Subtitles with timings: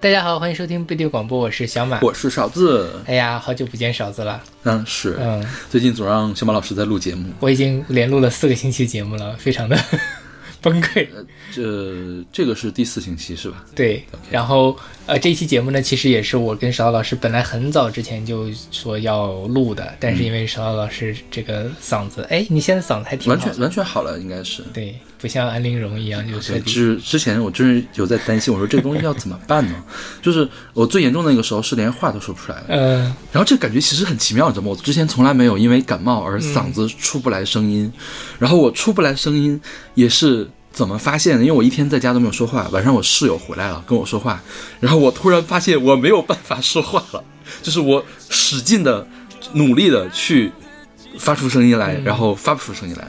[0.00, 2.00] 大家好，欢迎收听贝蒂广播，我是小马。
[2.00, 2.90] 我是勺子。
[3.04, 4.42] 哎呀，好久不见勺子了。
[4.62, 5.14] 嗯，是。
[5.20, 9.78] 嗯，最近总让小马老师在录节目，我已经连录了四个星期节目了，非常的
[10.62, 11.06] 崩溃。
[11.52, 13.62] 这这个是第四星期是吧？
[13.76, 14.02] 对。
[14.30, 24.62] 然后呃，这一期节目呢，其实也是我跟勺子老师本来很早之前就说要录的，但是因为勺子老师这个嗓子，哎，你现在嗓子还挺完全完全好了，应该是。
[24.72, 24.98] 对。
[25.20, 29.74] 不像安陵容一样，就是之之前我真是有在担心，我说这个东西要怎么办呢？
[30.22, 34.70] 就是我最严重的那个时候是连话都说不出来了，嗯，然后这感觉其实很奇妙，你知道吗？
[34.70, 37.92] 我之前从来没有因为感冒而嗓子出不来声音，
[38.38, 39.60] 然后我出不来声音
[39.94, 41.42] 也是怎么发现的？
[41.44, 44.42] 因为我一天在家都没有说话，晚上我室友回来了跟我说话，
[44.80, 47.22] 然后我突然发现我没有办法说话了，
[47.62, 49.06] 就是我使劲的
[49.52, 50.50] 努力的去
[51.18, 53.08] 发出声音来，然后发不出声音来。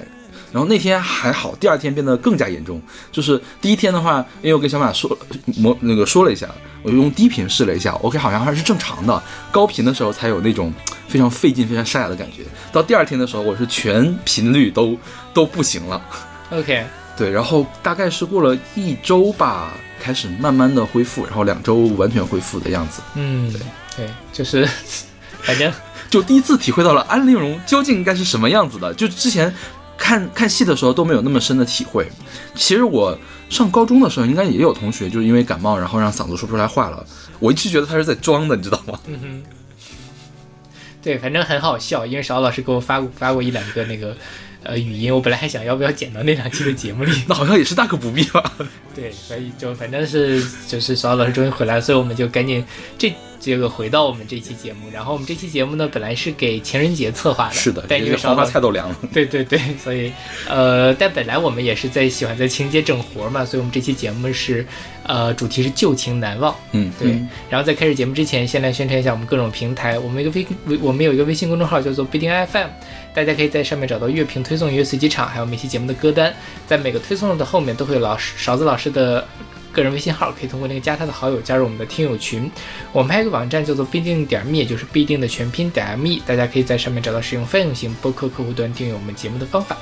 [0.51, 2.81] 然后那天还好，第二天变得更加严重。
[3.11, 5.17] 就是第一天的话，因为我跟小马说，
[5.55, 6.45] 模那个说了一下，
[6.83, 9.23] 我就用低频试了一下，OK，好像还是正常的。
[9.49, 10.73] 高频的时候才有那种
[11.07, 12.43] 非常费劲、非常沙哑的感觉。
[12.71, 14.97] 到第二天的时候，我是全频率都
[15.33, 16.01] 都不行了。
[16.49, 19.71] OK，对，然后大概是过了一周吧，
[20.01, 23.01] 开始慢慢的恢复，然后两周完全恢复的样子。
[23.15, 23.61] 嗯，对，
[23.95, 24.67] 对，就是
[25.43, 25.71] 反正
[26.09, 29.53] 就第一次体会到了安陵容究竟应该是什么样子的，就之前。
[30.01, 32.07] 看看戏的时候都没有那么深的体会。
[32.55, 33.15] 其实我
[33.51, 37.05] 上高中的时候，应该也有同学就是因为感冒，然后让嗓子说不出来话了。
[37.39, 38.99] 我一直觉得他是在装的，你知道吗？
[39.05, 39.43] 嗯哼。
[41.03, 44.17] 对，反正很好笑，因为邵老师给我发过发过一两个那个
[44.63, 48.51] 呃语音，我本来还想要不要剪到那两期的节目里， 那好像也是大可不必吧。
[48.95, 52.65] 对，所以就反正是就是邵老师终于回来了，所以我们就赶紧
[52.97, 53.13] 这。
[53.41, 60.11] 这个回到我们这期节目，然后我们这期节目呢，本来是给情人节策划的，是的，但因为黄花菜都凉了， 对对对，所以
[60.47, 64.65] 呃，但本来我们也是在喜欢在情人节整活嘛，所以我们这期节目是
[65.03, 67.11] 呃，主题是旧情难忘，嗯，对。
[67.49, 72.67] 然后在开始节目之前，先来宣传一下我们各种平台，我们一个微微我们有一个微信公众号叫做必定 FM，
[73.13, 76.31] 大家可以在上面找到乐评推送、音乐随机场，还有每期节目的歌单，
[76.67, 79.27] 在每个推送的后面都会有老师勺子老师的。
[79.71, 82.49] 个人微信号可以通过那个加他的好友加入我们的听友群。
[82.91, 89.77] 我们还有一个网站叫做必定点 me，就是必定的全拼点 me，大家可以在上面找到使用泛用型播客客户端订阅我们节目的方法。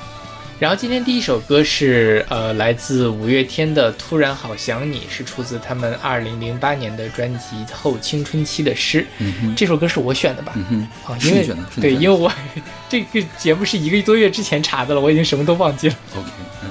[0.58, 9.00] 然后今天第一首歌是呃来自五月天的《突然好想你》，是出自他们二零零八年的专辑《后青春期的诗》。
[9.18, 10.52] 嗯这首歌是我选的吧？
[10.56, 11.48] 嗯哼，啊，因为
[11.80, 12.30] 对，因为我
[12.90, 15.94] 这个节目是一个多月之前查的了，我已经什么都忘记了。
[16.14, 16.28] OK，
[16.62, 16.68] 嗯。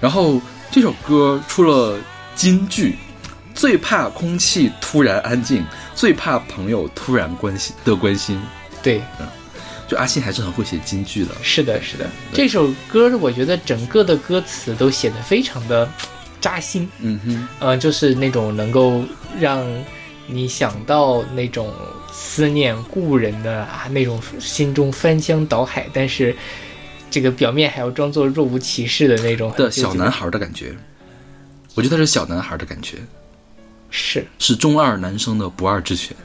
[0.00, 0.40] 然后
[0.70, 1.98] 这首歌出了。
[2.34, 2.96] 金句，
[3.54, 5.64] 最怕空气突然安静，
[5.94, 8.40] 最怕朋友突然关心的关心。
[8.82, 9.26] 对，嗯，
[9.88, 11.30] 就阿信还是很会写金句的。
[11.42, 12.06] 是的，是的。
[12.32, 15.88] 这首歌我觉得整个的歌词都写的非常的
[16.40, 16.88] 扎心。
[16.98, 19.04] 嗯哼，呃，就是那种能够
[19.38, 19.66] 让
[20.26, 21.72] 你想到那种
[22.12, 26.34] 思念故人的啊，那种心中翻江倒海，但是
[27.10, 30.74] 这个表面还要装作若无其事的那种的小男孩的感觉。
[31.74, 32.98] 我觉得他是小男孩的感觉，
[33.90, 36.16] 是是中二男生的不二之选，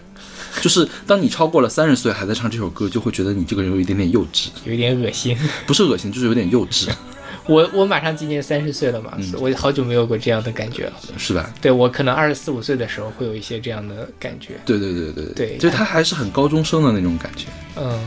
[0.62, 6.90] 就是当你超过了三十岁还在唱这首歌，就会觉得你这个人有一点点幼稚，有一点恶心，不是恶心，就是有点幼稚。
[7.48, 11.52] 我我马上今年三十岁了嘛，我好久没有过这样的感觉了，是吧？
[11.60, 14.60] 对我可能二十四五岁的时候会有一些这样的感觉。
[14.66, 17.48] 对对对对对，就他还是很高中生的那种感觉。
[17.76, 18.00] 嗯，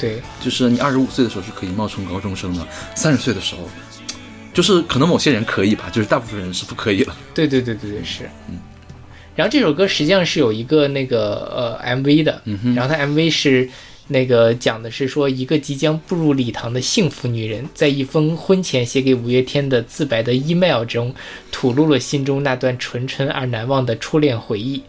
[0.00, 2.66] 对，就是你二十五岁的时候是可以冒充高中生的，
[2.96, 3.68] 三十岁的时候。
[4.58, 7.16] 就是可能某些人可以吧，就是大部分人是不可以了。
[7.32, 8.28] 对对对对对，是。
[8.48, 8.58] 嗯。
[9.36, 13.70] 然后这首歌实际上是有一个那个呃 MV 的，嗯然后它 MV 是
[14.08, 21.14] 那个讲的是说一个即将步入礼堂的幸福女人，在一封婚前写给五月天的自白的 email 中，
[21.52, 24.82] 吐露了心中那段纯纯而难忘的初恋回忆。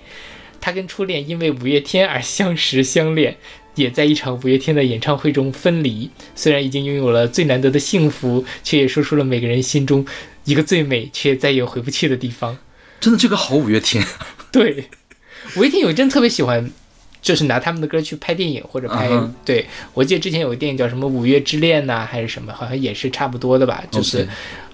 [0.59, 3.37] 她跟初恋因为五月天而相识相恋。
[3.79, 6.09] 也在一场五月天的演唱会中分离。
[6.35, 10.05] 虽然已经拥有了最难得的幸福，却也说出了每个人心中
[10.43, 12.57] 一个最美却再也回不去的地方。
[12.99, 14.03] 真的，这个好五月天。
[14.51, 14.85] 对，
[15.55, 16.69] 五月天有一阵特别喜欢，
[17.21, 19.09] 就是拿他们的歌去拍电影或者拍。
[19.45, 23.83] 对我记得之前有个电影叫什么《五月之恋》呐，还是什么，好像也是差不多的吧。
[23.89, 24.27] 就是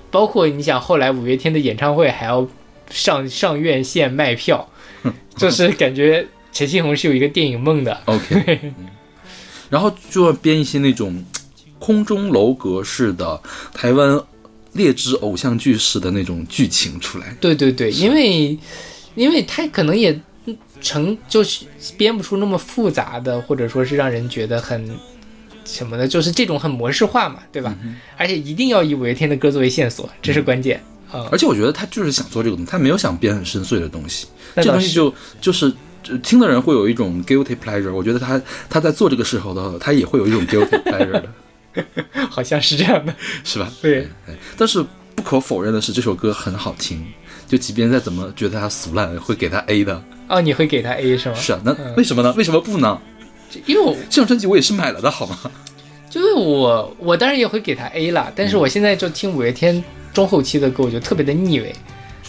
[0.10, 2.48] 包括你想，后来五月天的演唱会还要
[2.90, 4.68] 上上院线卖票，
[5.38, 6.26] 就是感觉。
[6.56, 8.72] 陈信宏是有一个电影梦的，OK，
[9.70, 11.24] 然后就要编一些那种
[11.80, 13.40] 空中楼阁式的
[13.74, 14.20] 台湾
[14.74, 17.36] 劣质偶像剧式的那种剧情出来。
[17.40, 18.58] 对对对，因为
[19.16, 20.20] 因为他可能也
[20.82, 21.66] 成就是
[21.98, 24.90] 编不出那么复杂的，或者说是让人觉得很
[25.64, 27.76] 什么的，就是这种很模式化嘛，对吧？
[28.18, 30.78] 而且一定要以五月天的歌作为线索，这是关键。
[31.12, 35.74] 啊而且我觉得他就是想做这个东西，他没有想编很深邃的东西，那这东西就就是。
[36.10, 41.30] 呃听的人会有一种 guilty pleasure，我觉得他他在做这个时候的，他也会有一种 guilty pleasure 的，
[42.30, 43.14] 好像是这样的。
[43.44, 43.72] 是吧？
[43.82, 44.84] 对，哎但是
[45.16, 47.06] 不可否认的是，这首歌很好听，
[47.48, 50.04] 就即便再怎么觉得它俗烂，会给他 A 的。
[50.28, 51.36] 哦，你会给他 A 是吗？
[51.36, 52.34] 是啊，那为什么呢？
[52.38, 53.00] 为什么不呢？
[53.66, 55.40] 因为我这张专辑我也是买了的，好吗？
[56.10, 61.74] 就是我我当然也会给他 A 了，但是我现在就听五月天中后期的歌，我就特别的腻味。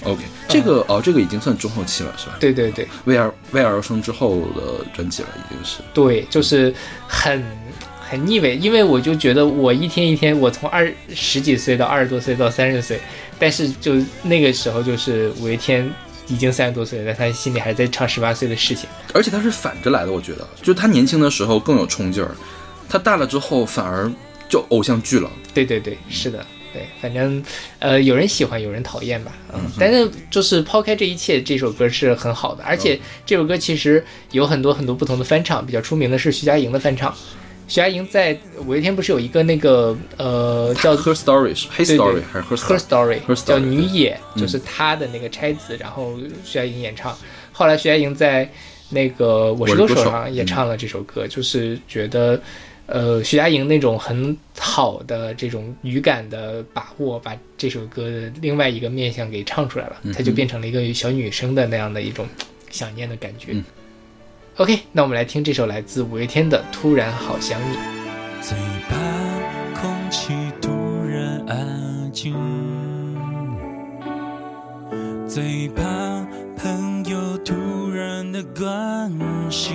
[0.06, 2.36] OK，这个哦，这个已经算中后期了，是吧？
[2.38, 5.78] 对对对为而为而生之后的专辑了，已经是。
[5.92, 6.72] 对，就是
[7.08, 7.44] 很
[8.00, 13.00] 很腻味，因为我就觉得我一天一天，我从二十几岁到二十多岁到三十岁，
[13.38, 15.92] 但是就那个时候就是五月天
[16.28, 18.88] 已经三十多岁了，但他心里还在唱十八岁的事情。
[19.12, 22.30] 而且他是反着来的，我觉得，就他年轻的时候更有冲劲儿，
[22.88, 24.10] 他大了之后反而
[24.48, 25.28] 就偶像剧了。
[25.52, 26.46] 对对对，是的，
[26.76, 27.42] 对，反正
[27.78, 37.14] 呃，有人喜欢，有人讨厌吧，嗯，但是就是抛开这一切，这首歌是很好的，而且这首歌其实有很多很多不同的翻唱，比较出名的是徐佳莹的翻唱。
[37.66, 46.12] 徐佳莹在五月天不是有一个那个呃叫 Her Story 是对 Story 还是 Her Her Story？Story，Her Story，叫女野，就是她的那个拆子，然后
[46.44, 47.16] 徐佳莹演唱。
[47.52, 48.48] 后来徐佳莹在
[48.90, 52.40] 那个《我是歌手上也唱了这首歌，就是觉得，
[52.86, 62.26] 呃，徐佳莹那种很好的这种语感的把握，把这首歌的另外一个面相给唱出来了，她就变成了一个小女生的那样的一种
[62.70, 63.48] 想念的感觉。
[63.52, 63.64] 嗯
[64.58, 67.76] OK，那我们来听这首来自五月天的《突然好想你》。
[68.40, 68.56] 最
[68.88, 68.96] 怕
[69.78, 70.32] 空气
[70.62, 70.70] 突
[71.04, 72.34] 然安静，
[75.28, 75.82] 最怕
[76.56, 79.12] 朋友突然的关
[79.50, 79.74] 心，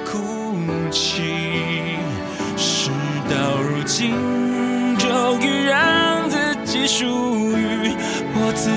[6.71, 7.93] 只属于
[8.33, 8.71] 我自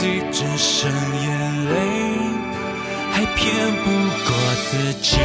[0.00, 1.28] 己，只剩眼
[1.68, 1.74] 泪，
[3.12, 3.44] 还骗
[3.84, 3.90] 不
[4.24, 4.32] 过
[4.70, 5.18] 自己。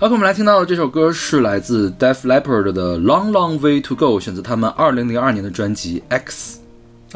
[0.00, 6.58] OK，我们来听到的这首歌是来自 Def Leppard 的《Long Long Way to Go》，选择他们二零零二年的专辑《X》。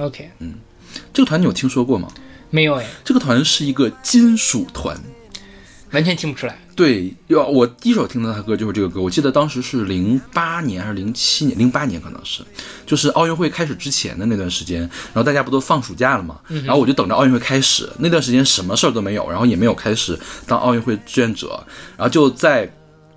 [0.04, 0.56] OK，嗯
[1.10, 2.08] 这个团你有听说过吗？
[2.50, 4.94] 没有哎，这个团是一个金属团。
[5.94, 6.58] 完全听不出来。
[6.74, 12.42] 对，要我第一首听到他的歌就是这个歌，我记得当时是零八年还是零七年，零八年可能是，
[12.84, 21.64] 就是奥运会开始之前的那段时间，然后大家不都放暑假了嘛，然后我就等着奥运会开始，那段时间什么事儿都没有，然后也没有开始当奥运会志愿者，
[21.96, 22.68] 然后就在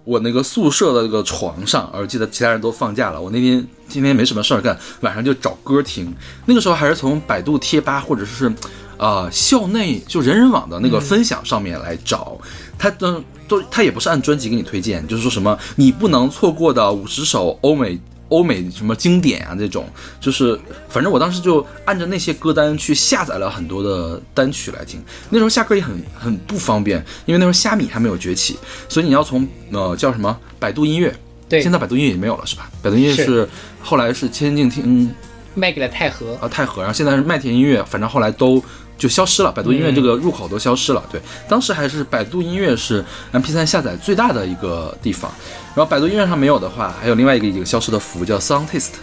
[0.04, 6.14] 我那个宿舍的那个床上，我记得其他人都放假了，我那天今天没什么事儿干，晚上就找歌听，
[6.46, 8.54] 那个时候还是从百度贴吧或者是。
[9.00, 12.36] 呃，校内就人人网的那个分享上面来找，
[12.67, 19.88] 它的都都他也不是按专辑给你推荐，就是说什么你不能错过的五十首欧美欧美什么经典啊这种，
[20.20, 25.02] 就是反正我当时就按着那些歌单去下载了很多的单曲来听。
[25.30, 28.58] 那时候下歌也很很不方便，因为那时候虾米还没有崛起，
[28.90, 31.16] 所以你要从呃叫什么百度音乐，
[31.48, 32.70] 对现在百度音乐也没有了是吧？
[32.82, 33.50] 百度音乐是是
[33.82, 35.10] 后来是千静听
[35.56, 36.36] 卖给了泰和。
[36.42, 38.62] 啊泰和，然后现在是麦田音乐，反正后来都
[38.98, 41.04] 就消失了，百度音乐这个入口都消失了。
[41.12, 45.32] 对，当时还是百度音乐是 MP3 下载最大的一个地方，
[45.76, 48.94] 然后百度音乐上没有的话，还有另外一个一个消失的服务叫 Soundtaste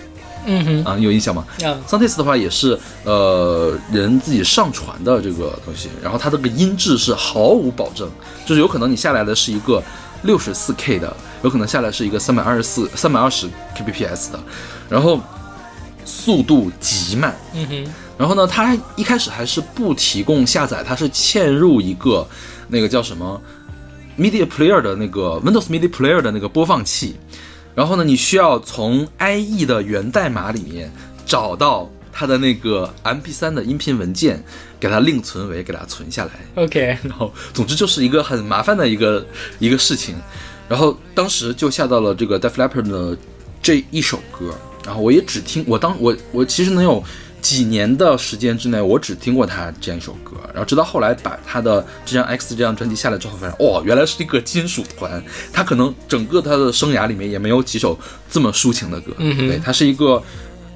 [0.46, 1.42] 嗯哼，啊，你有印象吗？
[1.62, 8.10] 啊，Soundtaste 的话也是呃人自己上传的这个东西，然后它这个音质是毫无保证，
[8.44, 9.82] 就是有可能你下来的是一个
[10.24, 14.40] 六十四 K 的，有可能下来是一个三百二十四三百二十 kbps 的，
[14.90, 15.18] 然后
[16.04, 22.26] 速度极慢，嗯哼，然后呢，它一开始还是不提供下载，它是嵌入一个
[22.68, 23.40] 那个叫什么
[24.18, 27.16] Media Player 的那个 Windows Media Player 的那个播放器，
[27.74, 30.92] 然后呢，你需要从 IE 的源代码里面
[31.26, 34.40] 找到它的那个 MP3 的音频文件，
[34.78, 36.32] 给它另存为，给它存下来。
[36.54, 39.26] OK，然后总之就是一个很麻烦的一个
[39.58, 40.14] 一个事情。
[40.68, 43.18] 然后当时就下到了这个 Def Leppard 的
[43.60, 44.54] 这一首歌，
[44.86, 47.02] 然后我也只听我当我我其实能有
[47.44, 55.22] 几年的时间之内，我只听过他这样一首歌，然后直到后来把他的这张 X 这张专辑下来之后，发现哦，原来是一个金属团，
[55.52, 57.98] 他可能整个他的生涯里面也没有几首
[58.30, 60.22] 这么抒情的歌，嗯哼对，他是一个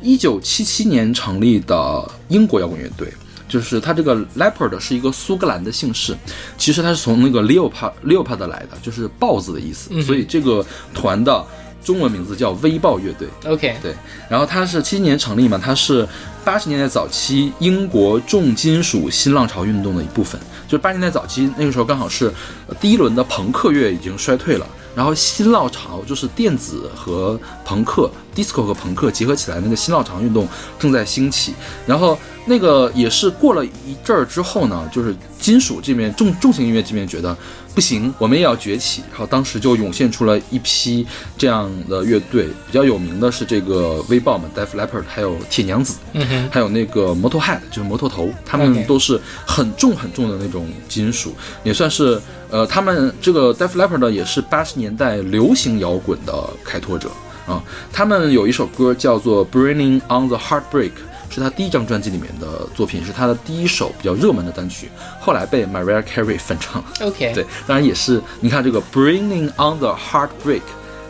[0.02, 3.08] 一九七七年成立的英国摇滚乐队。
[3.48, 6.14] 就是他这个 leopard 是一个苏格兰的姓氏，
[6.58, 11.42] 其实它是从那个 leopard leopard 来的，就是豹子的意思，所以这个团的
[11.82, 13.26] 中文名字叫微豹乐队。
[13.46, 13.94] OK，对，
[14.28, 16.06] 然后它是七七年成立嘛，它是
[16.48, 20.40] 八十年代早期英国重金属新浪潮运动的一部分。
[20.66, 22.32] 就是八十年代早期那个时候，刚好是
[22.80, 31.54] 第一轮的朋克乐已经衰退了，然后新浪潮就是电子和朋克、disco 和朋克结合起来，那个新浪潮运动正在兴起。
[31.86, 37.36] 然后那个也是过了一阵儿之后呢，就是金属这边重重型音乐这边觉得
[37.74, 39.02] 不行，我们也要崛起。
[39.10, 56.32] 然后当时就涌现出了一批这样的乐队，比较有名的是这个微豹嘛，Def Leppard，还有铁娘子，嗯哼，还有那个摩托 head，就是摩托头，他们都是很重很重的那种金属，也算是呃，他们这个 Def Leppard 呢，也是八十年代流行摇滚的
[56.64, 57.10] 开拓者
[57.46, 57.62] 啊。
[57.92, 60.90] 他们有一首歌叫做《Bringing on the Heartbreak》。
[61.30, 64.88] 是他第一张专辑里面的作品，是他的第一首比较热门的单曲，
[65.20, 66.88] 后来被 Mariah Carey 翻唱了。
[67.02, 70.60] OK，对，当然也是，你看这个《Bringing on the Heartbreak》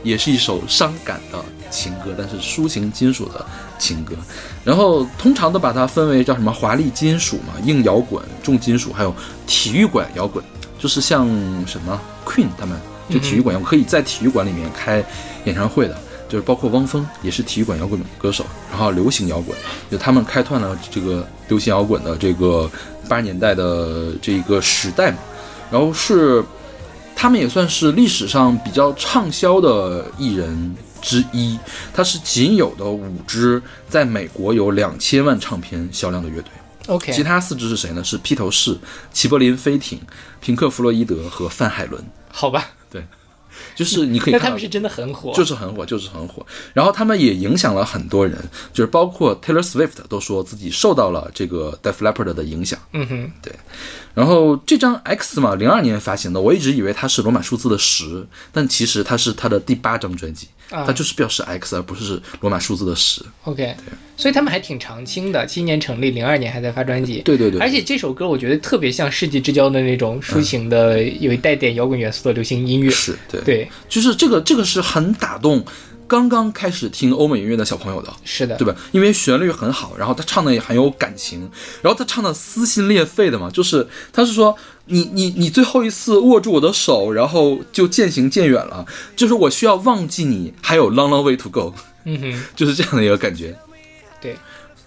[0.03, 1.39] 也是一首伤感的
[1.71, 3.47] 情歌，但是抒情金属的
[3.79, 4.17] 情歌。
[4.65, 9.15] 然后通常都把它分为叫什么华丽金属嘛、硬摇滚、重金属，还有
[9.47, 10.45] 体育馆摇滚，
[10.79, 11.27] 就是像
[11.67, 12.79] 什么 Queen 他们
[13.11, 15.05] 就体育馆摇滚，可以在体育馆里面开
[15.45, 15.97] 演唱会的。
[16.29, 19.57] 就是包括汪峰也是体育馆摇滚歌手，然后流行摇滚，
[19.91, 22.71] 就他们开创了这个流行摇滚的这个
[23.09, 25.17] 八十年代的这一个时代嘛。
[25.71, 26.45] 然后是
[27.17, 31.59] 他们也算是历史上比较畅销的艺人之一。
[31.95, 36.51] 他是仅有的五支在美国有两千万唱片销量的乐队。
[36.89, 38.03] OK，其他四支是谁呢？
[38.03, 38.77] 是披头士、
[39.13, 40.01] 齐柏林飞艇、
[40.41, 42.03] 平克·弗洛伊德和范海伦。
[42.31, 42.71] 好吧，
[43.75, 46.45] 就是你可以看到那他们是真的很火，就是很火，就是很火。
[46.73, 48.37] 然后他们也影响了很多人，
[48.73, 52.79] 就是包括 Taylor Swift 都说自己受到了这个 Def Leppard 的影响。
[52.93, 53.53] 嗯哼，对
[54.15, 63.23] 然后这张 X 嘛，零二年发行的，我一直以为它是罗马数字的十，但其实它是它的第八张专辑，啊它就是表示 X，而不是罗马数字的十。
[63.45, 63.77] OK，对
[64.17, 67.23] 所以他们还挺长青的，七年成立，零二年还在发专辑。
[67.25, 72.91] 对对对，而且这首歌我觉得特别像世纪之交的那种抒情的，有一带点摇滚元素的流行音乐。
[72.91, 75.65] 是对，对，就是这个这个是很打动
[76.07, 78.13] 刚刚开始听欧美音乐的小朋友的。
[78.25, 78.75] 是的，对吧？
[78.93, 81.51] 因为旋律很好，然后他唱的也很有感情，
[81.83, 88.85] 然后他唱的撕心裂肺的嘛，就是他是说你你你最后一次握住我的手，然后就渐行渐远了，
[89.17, 91.73] 就是我需要忘记你，还有 long long way to go，
[92.05, 93.57] 嗯哼，就是这样的一个感觉。
[94.21, 94.37] 对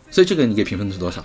[0.09, 1.23] 所以这个你给评分是多少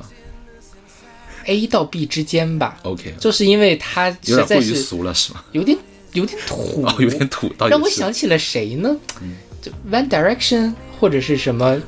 [1.47, 5.43] ，A 到 B 之间吧，？OK，就是因为它有点过于俗了是吗？
[5.53, 5.77] 有点
[6.17, 8.97] 有点土，哦，有点土，让我想起了谁呢？
[9.63, 11.81] 就 One Direction 或者是什么，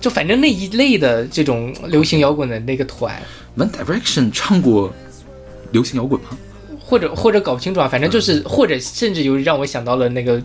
[0.00, 3.20] 就反正那一类的这种流行摇滚的那个团
[3.56, 4.92] ，One Direction 唱过
[5.72, 6.28] 流行摇滚吗？
[6.78, 10.42] 或者或者搞不清楚啊，反正嗯就是、或者甚至有让我想到了那个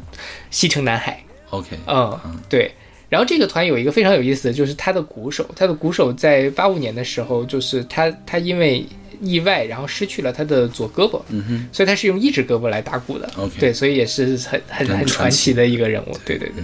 [0.52, 2.70] 西城男孩，OK，嗯，对。
[3.10, 8.86] 然后这个团有一个非常有意思的，就是他的鼓手，他的鼓手在八五年的时候，就是他他因为
[9.22, 13.30] 意外，然后失去了他的左胳膊，嗯哼，所以他是用一只胳膊来打鼓的。
[13.38, 16.18] OK 对，所以也是很很很传奇奇的一个人物。
[16.26, 16.64] 对对对。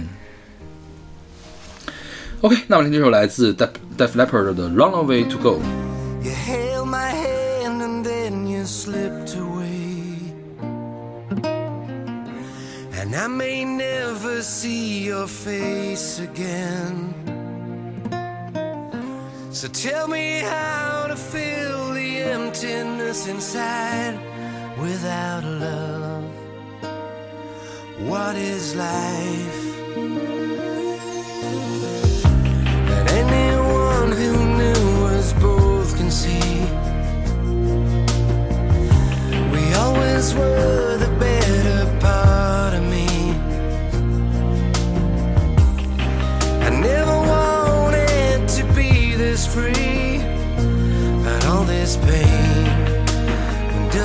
[2.42, 5.60] OK，那我们听这首来自 Def Def Leppard 的 Long Long Way to Go。
[6.22, 10.32] You held my hand and then you slipped away.
[12.92, 17.14] And I may never see your face again.
[19.52, 24.16] So tell me how to fill the emptiness inside
[24.78, 26.24] without love.
[28.08, 29.60] What is life?
[32.86, 36.60] that anyone who knew us both can see.
[39.52, 41.09] We always were the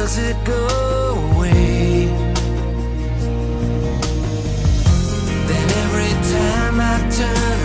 [0.05, 0.67] does it go
[1.33, 2.05] away?
[5.49, 7.64] Then every time I turn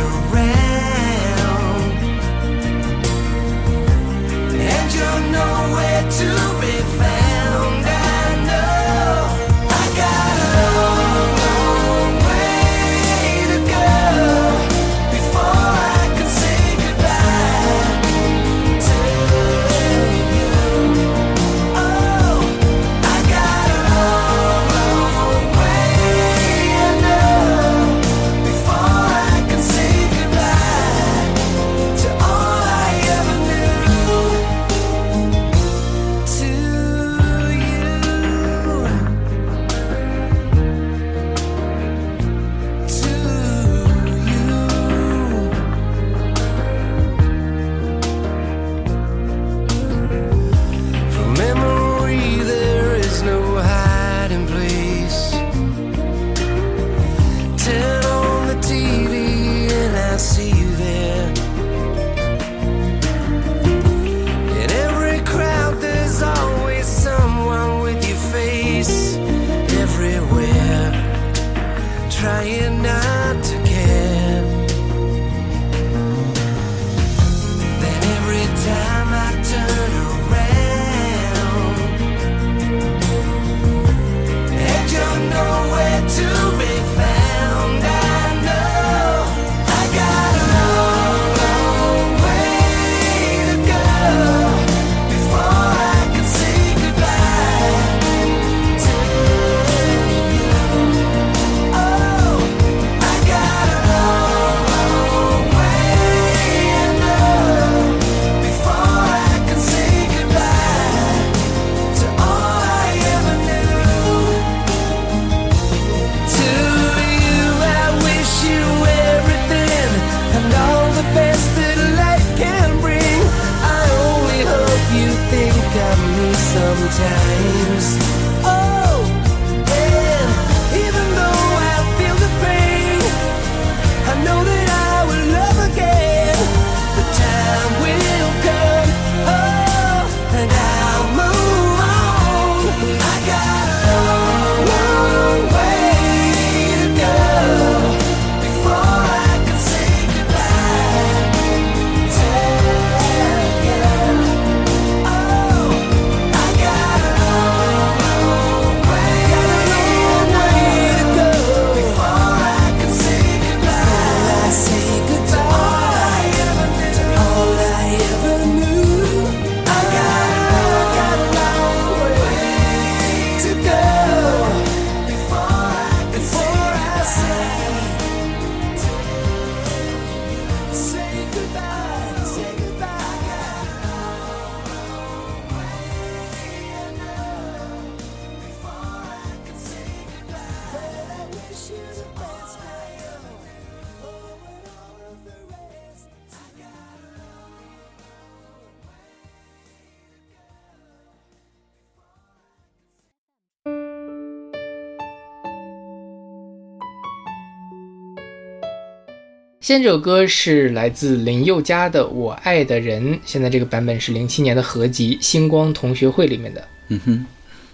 [209.71, 216.69] 现在这首歌是来自林宥嘉的《我爱的人》，现在这个版本是零七年的合集《星光同学会》里面的。
[216.89, 217.25] 嗯哼，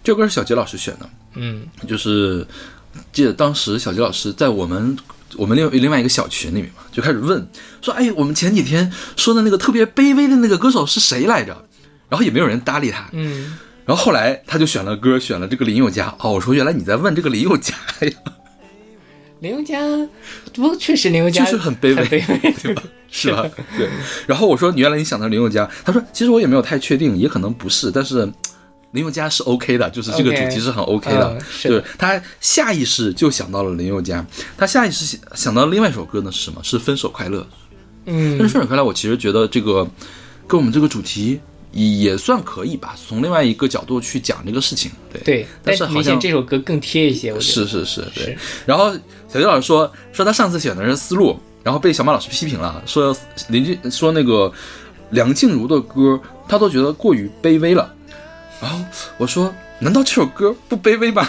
[0.04, 2.46] 这首歌是小杰老师选的，嗯就是
[3.14, 4.94] 记得当时小杰老师在我们
[5.38, 7.48] 我们另另外一个小群里面嘛，就开始问
[7.80, 11.64] 说，哎，我们前几天说的那个特别卑微的那个歌手是谁来着？
[12.10, 13.08] 然后也没有人搭理他。
[13.12, 13.56] 嗯，
[13.86, 16.14] 然后后来他就选了歌，选了这个林宥嘉。
[16.18, 18.12] 哦，我说原来你在问这个林宥嘉呀，
[19.40, 19.80] 林宥嘉，
[20.54, 22.82] 不过确实林宥嘉就是很卑微卑微，对吧？
[23.10, 23.48] 是吧？
[23.76, 23.88] 对。
[24.26, 28.24] 然后我说你原来你想的林宥嘉，他说其实我也没有太确定，也可能不是，但是
[28.92, 31.38] 林宥嘉是 OK 的，就是这个主题是很 OK 的。
[31.62, 36.60] 对他下意识就想到了林宥嘉，他下意识想想到另外一首歌呢是什么？
[36.64, 37.40] 是《分手快乐》。
[38.06, 39.86] 嗯但是《分手快乐》，我其实觉得这个
[40.46, 41.40] 跟我们这个主题
[41.72, 44.90] 也算可以吧，从另外一个角度去讲这个事情。
[45.12, 48.38] 对对，但是好像这首歌更贴一些，我觉得是是是，对是。
[48.64, 48.96] 然后
[49.36, 53.14] 小杰老师说说他上次选的是思路，然后被小马老师批评了，说
[53.48, 54.50] 邻居说那个
[55.10, 56.18] 梁静茹的歌
[56.48, 57.94] 他都觉得过于卑微了。
[58.62, 58.82] 然后
[59.18, 61.28] 我说，难道这首歌不卑微吗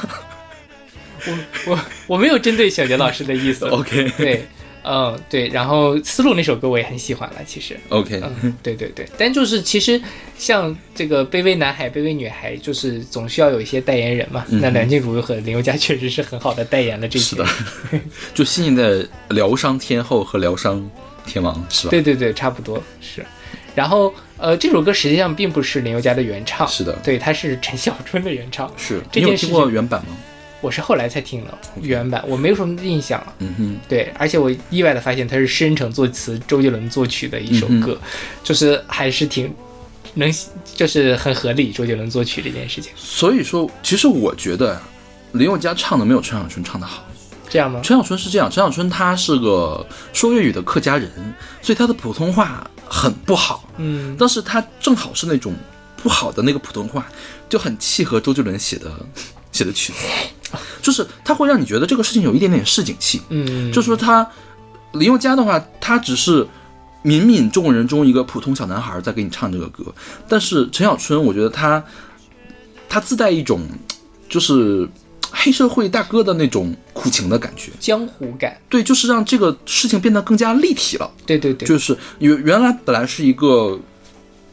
[1.26, 3.66] 我我我没有针对小杰老师的意思。
[3.70, 4.48] OK 对，
[4.90, 7.78] 嗯对，然后思路那首歌我也很喜欢了，其实。
[7.90, 10.02] OK，嗯，对对对，但就是其实
[10.38, 14.46] 像这个卑微男孩、卑微女孩，就是总需要有一些代言人嘛。
[14.50, 17.26] 那梁静茹和林宥嘉确实是很好的代言了这些。
[17.26, 17.46] 是的，
[18.34, 18.84] 就新一代
[19.30, 20.90] 疗伤天后和疗伤
[21.26, 21.92] 天王是吧？
[21.92, 23.26] 对对对，差不多是。
[23.76, 28.72] 然后呃，这首歌实际上并不是林宥嘉的原唱，是的对，它是陈小春的原唱。
[28.78, 29.02] 是。
[29.12, 30.18] 这件事你有听过原版吗？
[30.62, 33.34] 我是后来才听的原版，我没有什么印象了。
[33.40, 38.00] 嗯哼，对，而且我意外的发现它是申城作词、周杰伦作曲的一首嗯歌，
[38.44, 39.54] 就是还是挺
[40.16, 40.34] 能，
[40.76, 41.72] 就是很合理。
[41.72, 44.82] 周杰伦作曲这件事情，所以说，其实我觉得
[45.34, 47.04] 林宥嘉唱的没有陈小春唱的好。
[47.50, 47.80] 这样吗？
[47.82, 51.10] 陈小春是这样，陈小春他是个说粤语的客家人，
[51.62, 55.54] 所以他的普通话很不好，嗯，但是他正好是那种
[55.96, 57.08] 不好的那个普通话，
[57.48, 58.92] 就很契合周杰伦写的
[59.54, 60.00] 写的曲子，
[60.82, 64.28] 就是他会让你觉得这个事情有一点点市井气，嗯，就说他
[64.94, 66.48] 林宥嘉的话，他只是
[67.04, 69.86] 敏敏众人中一个普通小男孩在给你唱这个歌，
[70.28, 71.84] 但是陈小春，我觉得他
[72.90, 73.62] 他自带一种
[74.30, 74.88] 就是
[75.30, 81.10] 黑社会大哥的那种苦情的感觉，江湖感，对，就是让这个事情变得更加立体了。
[81.26, 83.78] 对对对，就是原原来本来是一个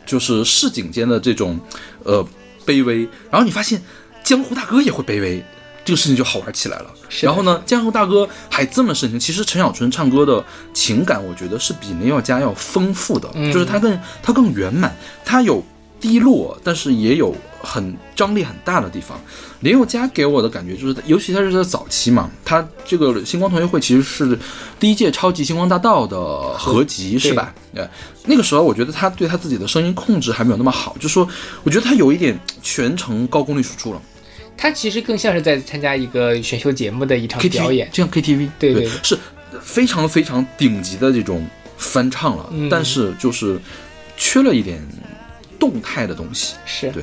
[0.05, 1.59] 就是市井间的这种
[2.03, 2.27] 呃
[2.67, 3.81] 卑微，然后你发现
[4.23, 5.43] 江湖大哥也会卑微，
[5.85, 6.87] 这个事情就好玩起来了。
[7.21, 15.63] 然后呢，江湖大哥还这么深情，其实陈小春唱歌的情感，我觉得是比林宥嘉要丰富的，嗯就是他更他更圆满，他有
[16.01, 19.21] 低落，但是也有很张力很大的地方。
[19.61, 24.39] 林宥嘉给我的感觉就是，尤其他是在早期嘛，他这个星光同学会其实是
[24.79, 26.19] 第一届超级星光大道的
[26.59, 27.55] 合集，是吧？
[27.73, 27.89] 对，
[28.27, 31.27] 那个时候我觉得他对他自己的声音控制还没有那么好，就说
[31.63, 34.03] 我觉得他有一点全程高功率输出了
[34.57, 37.89] 他其实更像是在参加一个选秀节目的一场表演。
[37.93, 39.19] 就像 KTV，对对对对是
[39.61, 43.59] 非常非常顶级的这种翻唱了，嗯但是就是
[44.17, 44.81] 缺了一点
[45.59, 46.55] 动态的东西。
[46.65, 47.03] 是对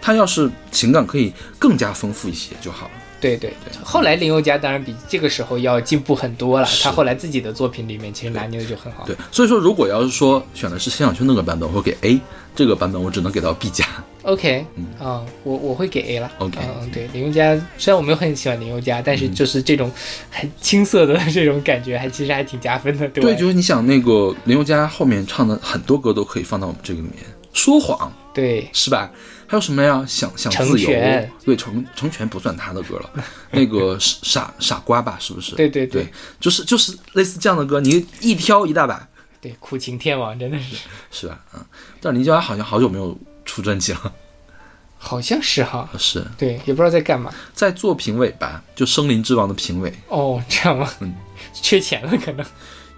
[0.00, 2.92] 他要是情感可以更加丰富一些就好了。
[3.22, 3.72] 对对对。
[3.82, 9.04] 后来林宥嘉当然比这个时候要进步很多了，他后来自己的作品里面其实拿捏的就很好。
[9.06, 12.20] 对，所以说如果要是说选的是陈小春那个版本，我会给 A，
[12.54, 13.86] 这个版本我只能给到 B 加。
[14.24, 16.30] OK，嗯，我我会给 A 了。
[16.38, 19.90] OK 嗯，对，林宥嘉虽然我没有很喜欢林宥嘉，但是就是这种
[20.30, 23.30] 很青涩的这种感觉，还其实还挺加分的，对吧？
[23.30, 29.10] 对，就是你想那个林宥嘉后面唱的很多歌都可以放到我们这个里面，说谎对是吧？
[29.52, 30.02] 还有什么呀？
[30.08, 33.10] 想想自由全，对，成成全不算他的歌了，
[33.52, 35.54] 那个傻傻瓜吧，是不是？
[35.56, 39.06] 对对对对，就是就是类似这样的歌，你一挑一大把，
[39.42, 40.76] 对，苦情天王真的是，
[41.12, 41.38] 是吧？
[41.52, 41.62] 嗯，
[42.00, 44.10] 但林宥嘉好像好久没有出专辑了，
[44.96, 47.30] 好像是哈，是对，也不知道在干嘛。
[47.52, 50.90] 在做评委吧，就《森林之王》的评委，哦，这样吗？
[51.00, 51.14] 嗯，
[51.52, 52.46] 缺钱了可能，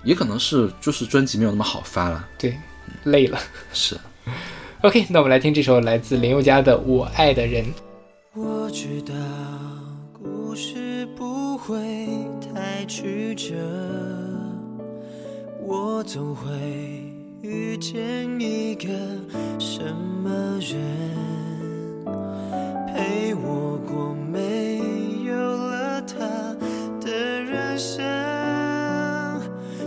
[0.04, 2.56] 也可能是就是专辑没有那么好发了，对，
[3.02, 3.40] 累了。
[3.72, 3.98] 是。
[4.84, 7.64] OK，那我们来听这首来自林宥嘉的《我爱的人》。
[8.34, 9.14] 我知道
[10.12, 11.74] 故事不会
[12.38, 13.54] 太曲折，
[15.58, 16.50] 我总会
[17.40, 18.88] 遇见一个
[19.58, 19.80] 什
[20.22, 22.04] 么人，
[22.86, 24.76] 陪我过没
[25.24, 26.18] 有了他
[27.00, 27.10] 的
[27.42, 28.04] 人生，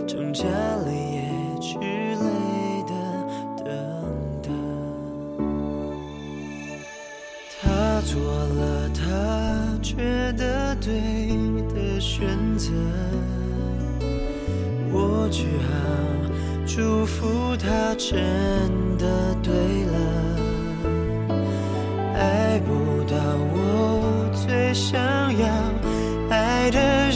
[0.08, 0.42] 成家
[0.84, 0.97] 立
[7.98, 9.96] 他做了他觉
[10.34, 10.92] 得对
[11.74, 12.70] 的选择，
[14.92, 15.72] 我只好
[16.64, 18.16] 祝福他真
[18.98, 19.52] 的对
[19.86, 19.98] 了，
[22.14, 23.16] 爱不到
[23.52, 24.96] 我最想
[25.36, 25.48] 要
[26.30, 27.07] 爱的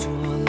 [0.00, 0.39] 他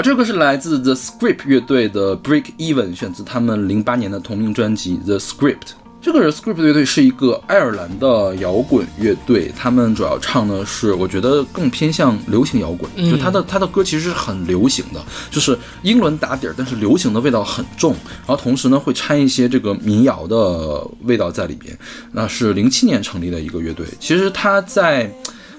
[0.00, 5.56] 好，这首歌是来自 The Script 乐队的《Break Even》，选自他们零八年的同名专辑《The Script》。
[6.00, 17.92] 这个 Script 乐队是一个爱尔兰的摇滚乐队，他们主要唱的是我觉得更偏向流行摇滚，就他的他的歌其实是很流行的，就是英伦打底儿，但是流行的味道很重，
[18.26, 21.78] 然后同时呢会掺一些这个民谣的味道在里边。
[22.10, 25.14] 那是零七年成立的一个乐队，其实他在。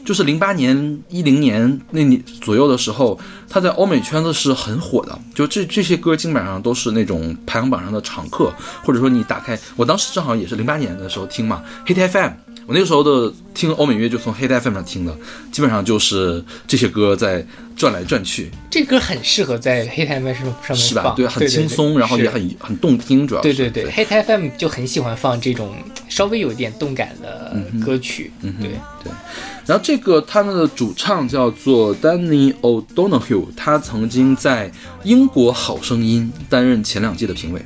[0.05, 5.17] 就是零八年、一零年那年左右的时候，他在欧美圈子是很火的。
[5.33, 8.51] 就这这些歌基本上都是那种排行榜上的常客，
[8.83, 12.31] 或者说你打开，我当时正好也是零八年的时候听嘛，Hit FM，
[12.67, 15.15] 我那个时候的听欧美乐就从 Hit FM 上听的，
[15.51, 17.45] 基本上就是这些歌在
[17.75, 21.03] 转来转去，这歌很适合在黑台 FM 上是吧？
[21.03, 23.53] 放，对，很轻松，然后也很很动听，主要是。
[23.53, 25.75] 对对对，黑台 FM 就很喜欢放这种
[26.07, 28.71] 稍微有点动感的歌曲，嗯哼对，
[29.03, 29.11] 对。
[29.65, 34.71] 然后这个他们的主唱叫做 Danny O'Donoghue，他曾经在
[35.03, 37.61] 英国好声音担任前两届的评委，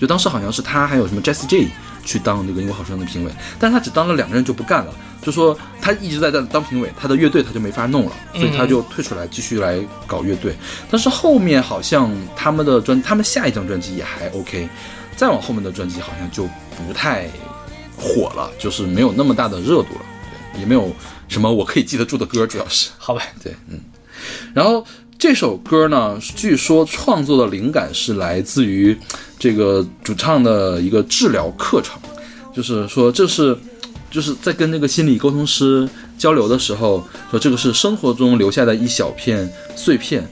[0.00, 1.68] 就当时好像是他还有什么 Jessie J
[2.04, 10.54] 去当这个英国好声音的评委，但是他只当了两任就不干了，就说他一直在当当评委，他的乐队他就没法弄了，所以他就退出来继续来搞乐队。
[10.90, 14.68] 但是后面好像他们的专，他们下一张专辑也还 OK，
[15.16, 17.28] 再往后面的专辑好像就不太
[17.96, 20.00] 火了，就是没有那么大的热度了。
[20.58, 20.94] 也没有
[21.28, 22.90] 什么我可以记得住的歌，主要是。
[22.98, 23.80] 好吧，对，嗯。
[24.52, 24.84] 然后
[25.22, 28.98] 这首歌呢，据说创作的灵感是来自于
[29.38, 31.96] 这个主唱的一个治疗课程，
[32.52, 33.56] 就是说这是
[34.10, 40.28] 就是在跟那个心理沟通师交流的时候，说这个是生活中留下的一小片碎片，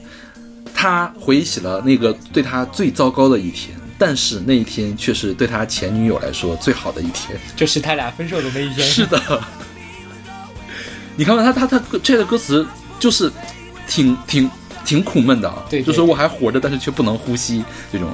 [0.73, 3.73] 他回忆起了那个对他最糟糕的一天。
[3.97, 7.39] 但是那一天却是对他前女友来说最好的一天。
[7.55, 8.85] 就是他俩分手的那一天。
[8.85, 9.41] 是的，
[11.15, 12.67] 你看吧，他他他这个歌词
[12.99, 13.31] 就是
[13.87, 14.51] 挺挺
[14.85, 18.09] 挺苦闷的啊，对对就说我还活着，但是却不能呼吸，这种，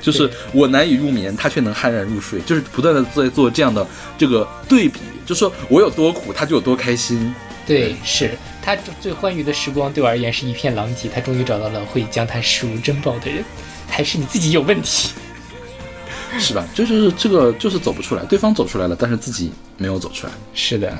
[0.00, 3.86] 就是我难以入眠，他却能酣然入睡，就是不断的在做这样的
[4.18, 7.34] 这个对比，就说我有多苦，他就有多开心，
[7.66, 8.30] 对，是
[8.62, 11.08] 他最欢愉的时光对我而言是一片狼藉。
[11.08, 13.44] 他终于找到了会将他视如珍宝的人，
[13.88, 15.10] 还是你自己有问题？
[16.38, 16.66] 是吧？
[16.74, 20.32] 这就是这个就是走不出来，对方走出来了，但是自己没有走出来。
[20.54, 20.96] 是的，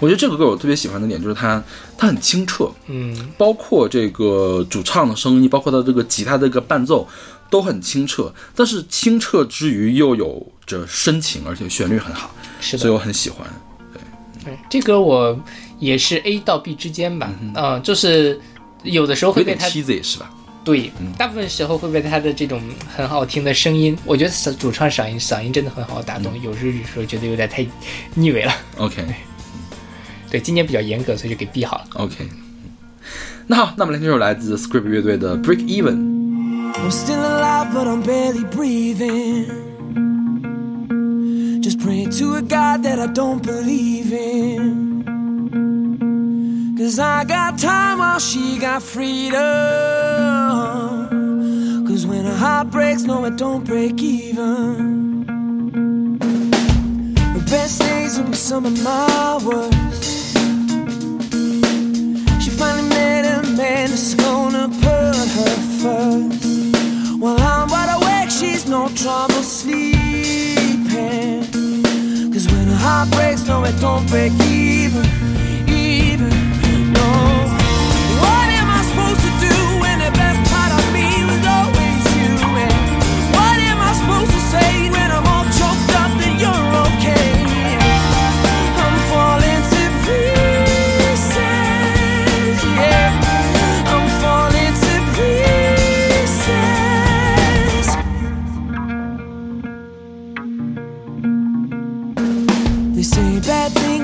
[0.00, 1.62] 我觉得这个歌我特别喜欢的点就是它
[1.96, 7.06] 它很清澈，嗯，包括这个主唱的声音，包括它这个吉他的这个伴奏
[7.50, 12.30] 都很清澈，但是清澈之余又有着深情，而且旋律很好，
[12.60, 12.92] 是的所以。
[12.92, 13.46] 我很喜欢。
[14.44, 15.38] 对这歌我
[15.78, 18.40] 也是 A 到 B 之间吧，嗯、就是
[18.82, 20.30] 有的时候会被他妻子也是吧？
[20.64, 22.62] 对，大部分时候会被他的这种
[22.94, 27.66] 很好听的声音，我觉得嗓主唱嗓音嗓音真的很好打动，有时候觉得有点太
[28.14, 28.52] 腻味了。
[28.76, 29.04] OK
[30.29, 31.83] 对，今年比较严格，所以就给 B 好了。
[31.95, 32.27] OK，
[33.47, 36.11] 那好，那我们来听这首来自 Script 乐队的 Break Even。
[36.75, 39.45] I'm still alive, but I'm barely breathing.
[41.61, 45.03] Just praying to a God that I don't believe in.
[46.77, 49.37] Cause I got time while she got freedom.
[51.87, 55.23] Cause when a heart breaks, no, it don't break even.
[57.35, 60.16] The best days will be some of my worst.
[62.48, 67.20] She finally met a man that's gonna put her first.
[67.20, 69.92] While I'm wide awake, she's no trouble sleeping.
[72.32, 75.57] Cause when a heart breaks, no, it don't break even, even,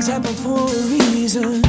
[0.04, 0.80] things happen for a
[1.14, 1.62] reason.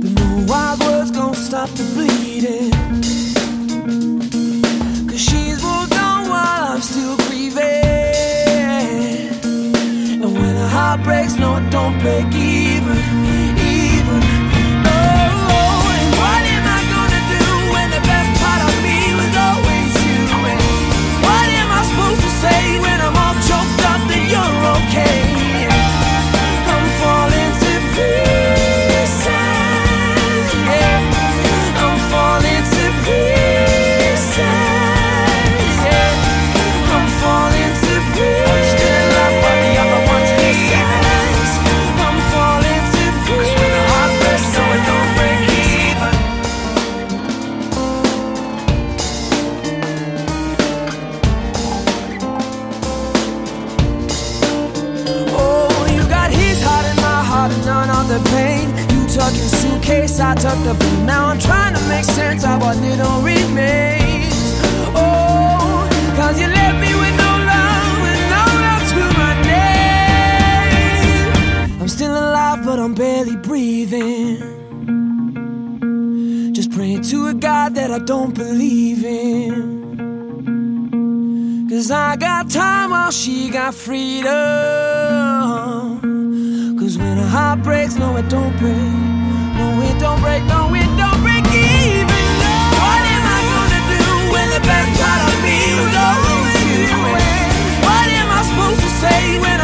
[0.00, 2.70] But no wild words gon' stop the bleeding.
[5.08, 7.62] Cause she's moved on while I'm still grieving.
[10.22, 13.61] And when a heart breaks, no, it don't break even.
[60.52, 61.06] Tuck the blame.
[61.06, 64.60] Now I'm trying to make sense of what little remains.
[64.94, 71.30] Oh, cause you left me with no love and no love to my name.
[71.80, 74.38] I'm still alive, but I'm barely breathing.
[76.52, 79.80] Just praying to a God that I don't believe in.
[81.68, 84.30] Cause I got time while she got freedom.
[86.78, 89.21] Cause when a heart breaks, no, it don't break.
[99.40, 99.61] When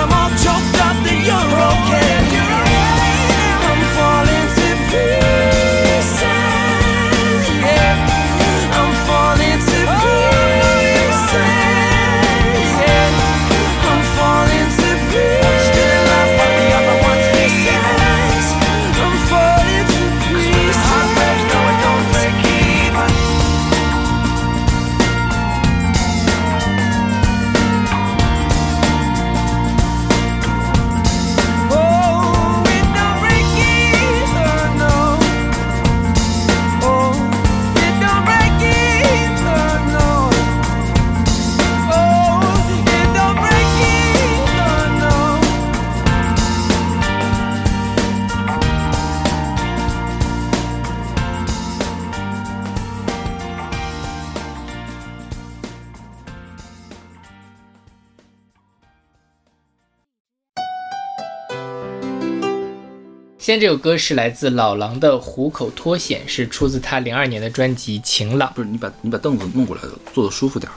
[63.49, 68.51] 现在这首歌是来自老狼的《虎口脱险》，是出自他零二年的专辑《晴朗》。
[68.53, 69.83] 不是你把你把凳子弄过来，
[70.13, 70.75] 坐的舒服点儿。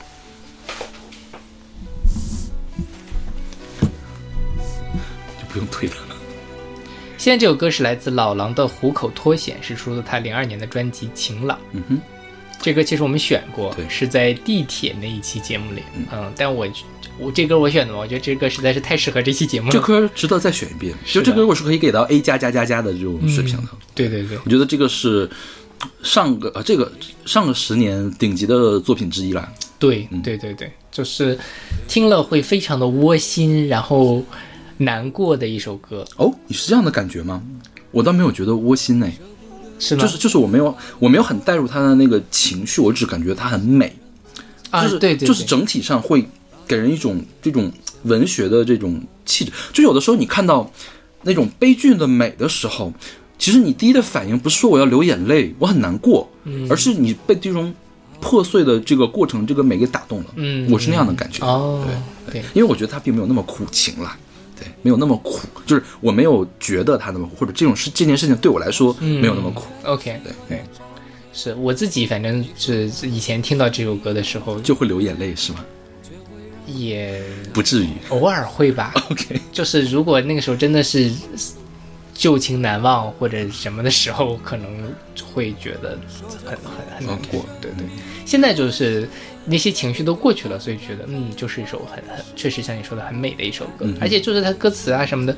[5.38, 5.96] 就不用推了。
[7.18, 11.58] 现在这首歌是来自老狼的《虎口脱险》，是出自他零二年的专辑《晴朗》。
[11.74, 12.02] 嗯哼，
[12.62, 15.84] 这歌其实我们选过，对是在地铁那一期节目里。
[16.10, 16.66] 嗯，但我
[17.22, 19.72] 我这歌我选的嘛，我觉得这歌实在是太适合这期节目了。
[19.72, 20.92] 这歌值得再选一遍。
[21.06, 23.64] 就这歌我是可以给到 A 加加加加的这种水平的。
[23.94, 25.30] 对对对，我觉得这个是
[26.02, 26.92] 上个呃这个
[27.26, 29.48] 上个十年顶级的作品之一了。
[29.78, 31.38] 对对对对，就是
[31.88, 34.24] 听了会非常的窝心，然后
[34.78, 37.42] 难过的一首歌，哦，你是这样的感觉吗？
[37.92, 39.08] 我倒没有觉得窝心呢，
[39.78, 40.02] 是吗？
[40.02, 43.96] 就是就是我没有我没有很带入他的那个情绪，我只感觉他很美，
[44.72, 46.28] 啊，就是对对，对就是整体上会
[46.72, 47.70] 给人一种这种
[48.04, 49.52] 文学的这种气质。
[49.74, 50.72] 就有的时候你看到
[51.24, 52.94] 那种悲剧的美的时候，
[53.38, 57.74] 其实你第一的反应不是说我要流眼泪，我很难过，嗯而是你被这种
[58.22, 60.28] 破碎的这个过程、这个美给打动了。
[60.36, 61.46] 嗯我是那样的感觉。
[61.46, 61.86] 哦
[62.26, 64.16] 对，对，因为我觉得他并没有那么苦情了。
[64.58, 69.66] 对，没有那么苦，就是我没有觉得他那么苦，或者这种事这件事情对我来说没有那么苦。
[69.84, 70.64] OK，对对，
[71.34, 75.66] 是我自己，反正是以前听到这首歌的时候，就会流眼泪是吗？
[76.68, 77.22] 也
[77.54, 77.90] 不至于。
[78.10, 78.94] 偶尔会吧。
[79.10, 81.12] OK，就是如果那个时候真的是
[82.14, 84.94] 旧情难忘或者什么的时候，可能
[85.34, 85.98] 会觉得
[86.46, 87.46] 很很很难过。
[87.60, 87.86] 对对，
[88.26, 89.08] 现在就是
[89.46, 95.36] 那些情绪都过去了，所以觉得嗯，就是一首很很确实像你说的很美的一首歌，而且就是它歌词啊什么的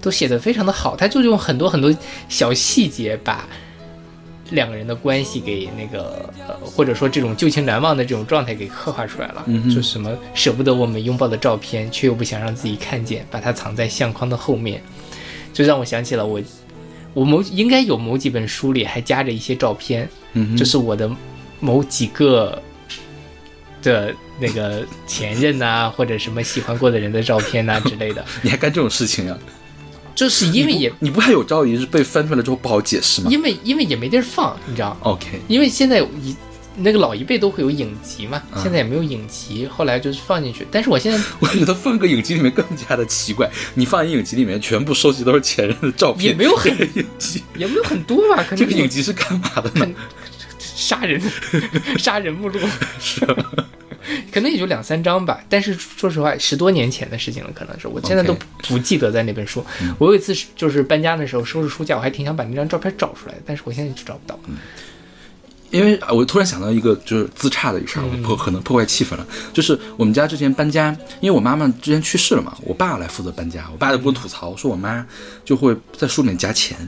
[0.00, 1.94] 都写的非常的好，他就用很多很多
[2.28, 3.48] 小细节把。
[4.50, 9.44] 两个人的关系给那个呃，或者说这种旧情难忘的这种状态给刻画出来了，
[9.74, 14.80] 就什么舍不得我们拥抱的照片，却又不想让自己看见，把它藏在相框的后面，
[15.52, 16.40] 就让我想起了我，
[17.12, 21.10] 我某应该有某几本书里还夹着一些照片，嗯，就是我的
[21.58, 22.62] 某几个
[23.82, 29.38] 的那个前任呐、或者什么喜欢过的人的照片呐、之类的， 你还干这种事情呀、
[30.16, 34.96] 就是因为也你不还有朝一日被翻出来之后不好解释吗因为因为也没地儿放，你知道。
[35.02, 36.34] ？OK，因为现在一
[36.78, 40.66] 那个老一辈都会有影集嘛，嗯现在也没有影集，后来就是放进去。
[40.70, 43.48] 但是我现在 我觉得放个影集里面更加的奇怪。
[43.74, 49.86] 你放一影集里面全部收集都是前任的照片，也没有很影集，也没有很多吧，可能这个影集是干嘛的呢？
[50.58, 51.20] 杀人
[51.98, 52.58] 杀人目录
[54.32, 55.40] 可能也就两三张吧。
[55.48, 58.36] 但是说实话，十多年前的事情了，可能是我现在都
[58.68, 59.64] 不记得在那本书。
[59.98, 64.38] 我有一次就是搬家的时候收拾书架，我还挺想把那张照片找出来的，但是我现在就找不到。
[65.72, 69.26] 因为啊我突然想到一个就是自差的一事儿，我破可能破坏气氛了。
[69.52, 75.04] 就是我们家之前搬家，因为我妈妈之前去世了嘛，我爸来负责搬家，我爸就跟我吐槽说我妈
[75.44, 76.78] 就会在书里面夹钱，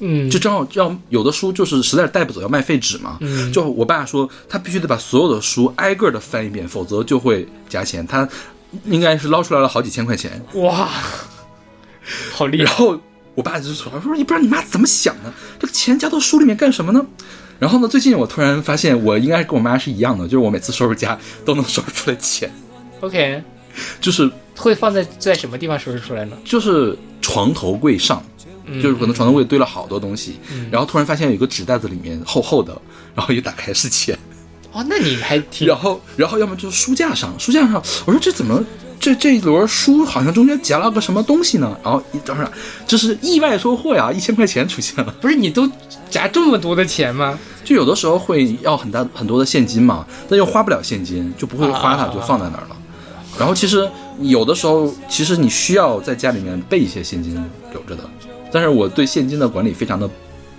[0.00, 3.18] 嗯，就正好要有的书就是实在是带不走，要卖废纸嘛。
[3.20, 8.06] 嗯就我爸说他必须得把所有的书挨个的翻一遍，否则就会加钱。
[8.06, 8.28] 他
[8.84, 10.42] 应该是捞出来了好几千块钱。
[10.54, 10.88] 哇，
[12.32, 12.64] 好厉害！
[12.64, 12.98] 然后
[13.34, 17.04] 我爸就说：“说你不知道你妈怎么想的，这个钱加到书里面干什么呢？”
[17.58, 22.50] 然后呢，最近我突然发现，我应该跟我妈是一样的，就是我每次收拾家都能收拾出来钱
[23.00, 23.42] ，OK，
[23.98, 26.36] 就是会放在在什么地方收拾出来呢？
[26.44, 28.22] 就是床头柜上，
[28.66, 30.38] 嗯就是可能床头柜堆了好多东西，
[30.70, 32.76] 然后突然发现有一个纸袋子里面厚厚的，
[33.14, 34.18] 然后一打开是钱，
[34.72, 38.62] 哦，那你还挺然后然后要么就是书架上，书架上，我说这怎么
[38.98, 41.78] 这这一摞书好像中间夹了个什么东西呢？
[41.84, 42.50] 然后一当然
[42.86, 45.14] 这是意外收获呀， 一千块钱出现了。
[45.20, 45.70] 不是你都
[46.10, 47.38] 夹这么多的钱吗？
[47.64, 52.76] 就有的时候会要很大很多的现金嘛，但又花不了现金，就不会花它，啊就放在那儿了。
[53.38, 53.86] 然后其实
[54.20, 57.34] 有的时候，其实你需要在家里面备一些现金
[57.70, 58.08] 留着的，
[58.52, 60.08] 但是我对现金的管理非常的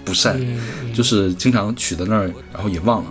[0.06, 3.10] 不善，嗯就是经常取在那儿，然后也忘了，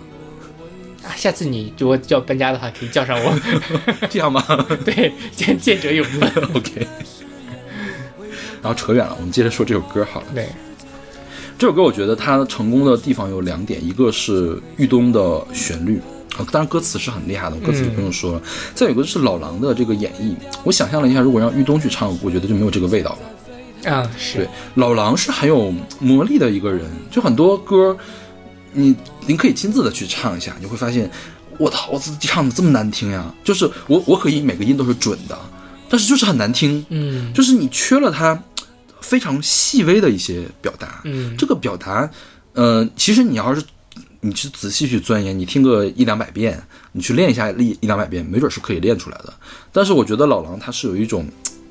[1.03, 3.39] 啊，下次你如果要搬家的话，可以叫上我。
[4.09, 4.43] 这样吗
[4.85, 6.31] 对，见见者有份。
[6.53, 6.87] OK。
[8.61, 10.27] 然后扯远了，我们接着说这首歌好了。
[10.33, 10.49] 对，
[11.57, 16.01] 这首歌我觉得它成功的地方有两点，一个是豫东的旋律，
[16.35, 18.41] 啊，当然歌词是很厉害的，歌词就不用说了。
[18.73, 23.19] 再有一个就是老狼的这个演绎，我想象了一下，如果让豫东去唱，我觉得就没有这个味道了。
[23.85, 27.95] 啊，是对，老狼是很有魔力的一个人，就很多歌，
[28.73, 31.09] 你您可以亲自的去唱一下，你会发现，
[31.57, 33.33] 我操，我自己唱的这么难听呀！
[33.43, 35.37] 就是我我可以每个音都是准的，
[35.89, 38.41] 但是就是很难听，嗯就是你缺了它
[39.01, 41.01] 非常细微的一些表达。
[41.05, 42.09] 嗯这个表达，
[42.53, 43.63] 呃，其实你要是
[44.19, 46.61] 你去仔细去钻研，你听个一两百遍，
[46.91, 49.33] 你去练一下一一两百遍，没准是可以练出来的。
[49.71, 51.25] 但是我觉得老狼他是有一种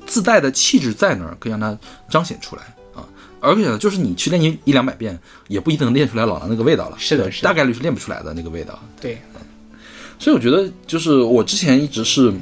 [0.07, 1.77] 自带的气质在那儿，可以让它
[2.09, 2.63] 彰显出来
[2.95, 3.05] 啊。
[3.39, 6.95] 而且呢，就是你去练一一两百遍，也不一定能练出来老狼那个味道了。
[6.97, 8.79] 是的是的大概率是练不出来的那个味道。
[8.99, 9.21] 对，
[10.17, 12.33] 所以我觉得，就是我之前一直是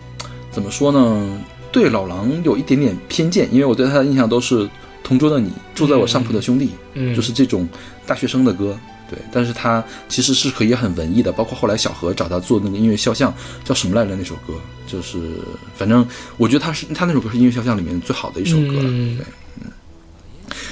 [0.52, 1.42] 怎么说呢？
[1.72, 4.60] 对老狼有一点点偏见，因为我对他的印象都是
[5.04, 7.68] 《同桌的你》《住在我上铺的兄弟》嗯就是这种
[8.08, 8.78] 大学生的歌。
[9.10, 13.34] 对，但是他其实是可以很文艺的，包括后来小何找他做那个音乐肖像，
[13.64, 14.16] 叫什么来着？
[14.16, 14.54] 那首歌
[14.88, 15.40] 就是，
[15.76, 18.84] 反正我觉得他是他那首歌是音乐肖像里面最好的一首歌了。
[18.86, 19.26] 嗯对，
[19.62, 19.72] 嗯。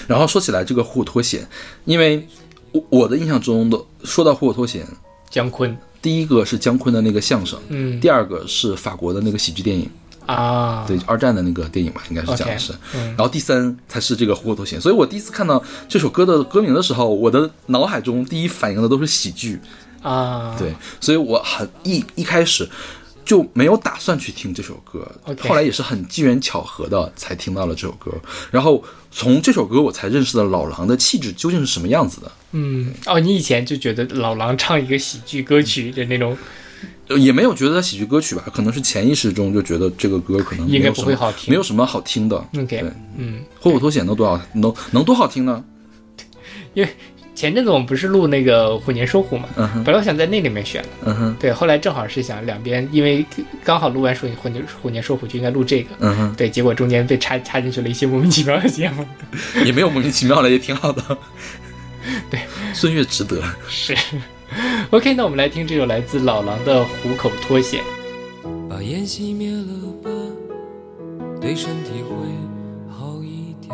[0.08, 1.48] 然后说起来这个虎口脱险，
[1.86, 2.28] 因为
[2.72, 4.86] 我我的印象中的说到虎口脱险，
[5.30, 9.90] 姜昆，第一个是姜昆的那个相声，嗯第二个是法国的那个喜剧电影，
[10.26, 12.74] 啊，对，二战的那个电影吧，应该是讲的是。
[12.96, 13.08] 嗯。
[13.10, 19.60] 然后第三才是这个虎口脱险，所以我第一次看到这首歌的歌名的时候，我的脑海中第一反应的都是喜剧，
[20.02, 22.70] 啊，对，所以我很一一开始
[23.26, 25.10] 就没有打算去听这首歌
[25.42, 28.12] 后来也是很机缘巧合的才听到了这首歌，
[28.52, 32.32] 然后从这首歌我才认识了老狼的气质究竟是什么样子的。
[32.52, 36.38] 嗯，哦，你以前就觉得老狼唱一个喜剧歌曲的那种，呃
[37.10, 42.38] 也没有觉得它喜剧歌曲吧，可能是潜意识中就觉得这个歌可能应该不会好听没有什么好听的。
[42.58, 42.84] OK，对，
[43.18, 45.64] 嗯，虎口脱险能多少能能多好听呢？
[46.74, 46.90] 因为
[47.36, 53.26] 前阵子我们不是录那个虎年说虎嘛，嗯，本来我想在那里面选的，嗯哼，对，后来正好是想两边，因为
[53.64, 59.06] 刚好录完说虎年虎年说虎就应该录这个，嗯哼，对，结果中间被插插进去了一些莫名其妙的节目，
[59.66, 61.18] 也没有莫名其妙的，也挺好的。
[62.30, 62.40] 对，
[62.74, 63.42] 孙悦值得。
[63.68, 63.96] 是。
[64.92, 67.82] OK，那我们来听这首来自老狼的《虎口脱险》。
[68.70, 70.10] 把烟熄灭了吧，
[71.40, 72.16] 对身体会
[72.90, 73.72] 好一点。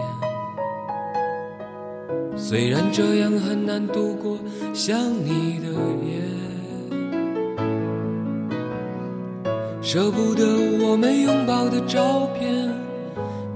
[2.38, 4.38] 虽然这样很难度过
[4.74, 5.68] 想你的
[6.06, 6.22] 夜，
[9.82, 10.46] 舍不得
[10.82, 12.70] 我们拥抱的照片，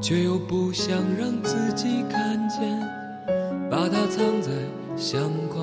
[0.02, 2.80] 却又不想让自己看见，
[3.70, 4.52] 把它藏在
[4.96, 5.62] 相框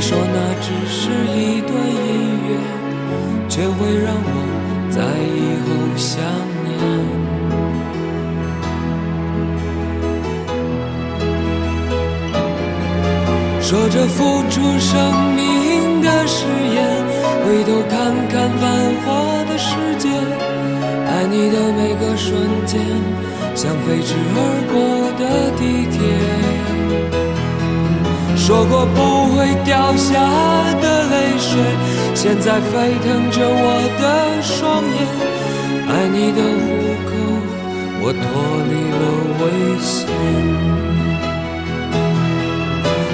[0.00, 2.08] 你说那只是一段音
[2.48, 2.56] 乐，
[3.50, 4.32] 却会让我
[4.88, 6.08] 在以后想
[6.64, 6.72] 念。
[13.60, 14.96] 说着付出生
[15.36, 16.80] 命的誓言，
[17.44, 17.92] 回头看
[18.30, 18.64] 看繁
[19.04, 19.04] 华
[19.44, 20.08] 的世界，
[21.10, 22.80] 爱你的每个瞬间，
[23.54, 24.38] 像飞驰而
[24.72, 24.80] 过
[25.20, 25.22] 的
[25.58, 25.60] 地
[25.92, 27.19] 铁。
[28.50, 28.98] 说过不
[29.36, 30.18] 会掉下
[30.82, 31.62] 的泪水，
[32.16, 35.06] 现在沸腾着我的双眼。
[35.86, 36.66] 爱你的虎
[37.06, 37.10] 口，
[38.02, 38.20] 我脱
[38.66, 39.02] 离了
[39.38, 39.42] 危
[39.78, 39.94] 险。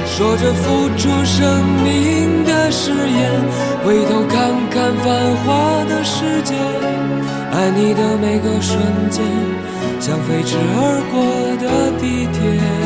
[0.06, 3.28] 说着付出生命的誓言，
[3.84, 6.54] 回头看看繁华的世界，
[7.52, 8.80] 爱你的每个瞬
[9.10, 9.22] 间，
[10.00, 10.80] 像飞驰而
[11.12, 11.20] 过
[11.60, 12.85] 的地铁。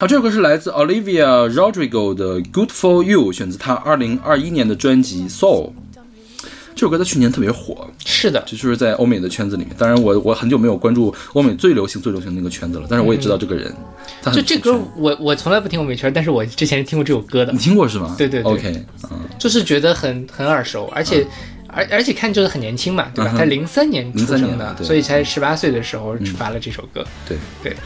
[0.00, 5.70] 好，这首歌是来自 Olivia Rodrigo 的《Good for You》，选自她二零二一年的专辑《Soul》。
[6.76, 9.74] 这首歌在去年特别火，是的，这就是在欧美的圈子里面。
[9.76, 13.74] 当然我，我很久没有关注欧美最流行、最流行的那个圈子了，但是我也知道这个人。
[14.32, 18.14] 就这歌我我从来不听欧美圈，但是我之前是听过这首歌的你，听过是吗？
[18.16, 21.26] 对对对 OK，嗯，就是觉得很很耳熟，而且。
[21.78, 23.30] 而而且看就是很年轻嘛，对吧？
[23.32, 27.06] 嗯他零三年出生的，所以才十八岁的时候发了这首歌。
[27.28, 27.76] 对对，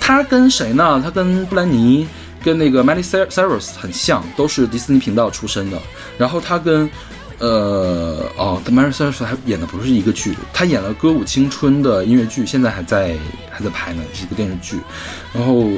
[0.00, 0.98] 他跟谁呢？
[1.04, 2.08] 他跟布兰妮、
[2.42, 5.78] 跟那个 Miley Cyrus 很像，都是迪士尼频道出身的。
[6.16, 6.88] 然后他跟
[7.40, 13.14] 呃哦，跟 Miley Cyrus 还演的不是一个剧，他演了《歌舞青春》的音乐剧，现在还在
[13.50, 14.80] 还在拍呢，是一个电视剧。
[15.34, 15.68] 然后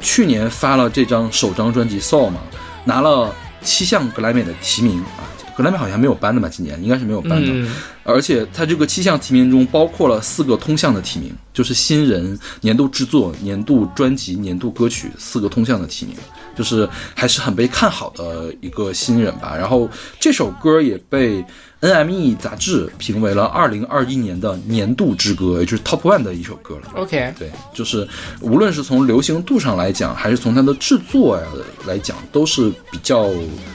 [0.00, 2.40] 去年发了这张首张专辑《Soul》嘛，
[2.84, 5.26] 拿了七项格莱美的提名啊。
[5.56, 6.48] 格莱美好像没有颁的吧？
[6.48, 7.48] 今年应该是没有颁的。
[7.50, 7.74] 嗯，
[8.04, 16.16] 而且它这个七项提名中包括了四个通项的提名，就是新人、年度制作、年度专辑、年度歌曲四个通项的提名，
[16.56, 19.56] 就是还是很被看好的一个新人吧。
[19.56, 19.88] 然后
[20.18, 21.44] 这首歌也被
[21.80, 26.82] NME 杂志评为了二零二一年的年度之歌，也就是 Top One 的一首歌了。
[26.94, 28.06] OK，对，就是
[28.40, 31.42] 无论是从流行度上来讲，还是从它的制作呀
[31.86, 33.28] 来讲，都是比较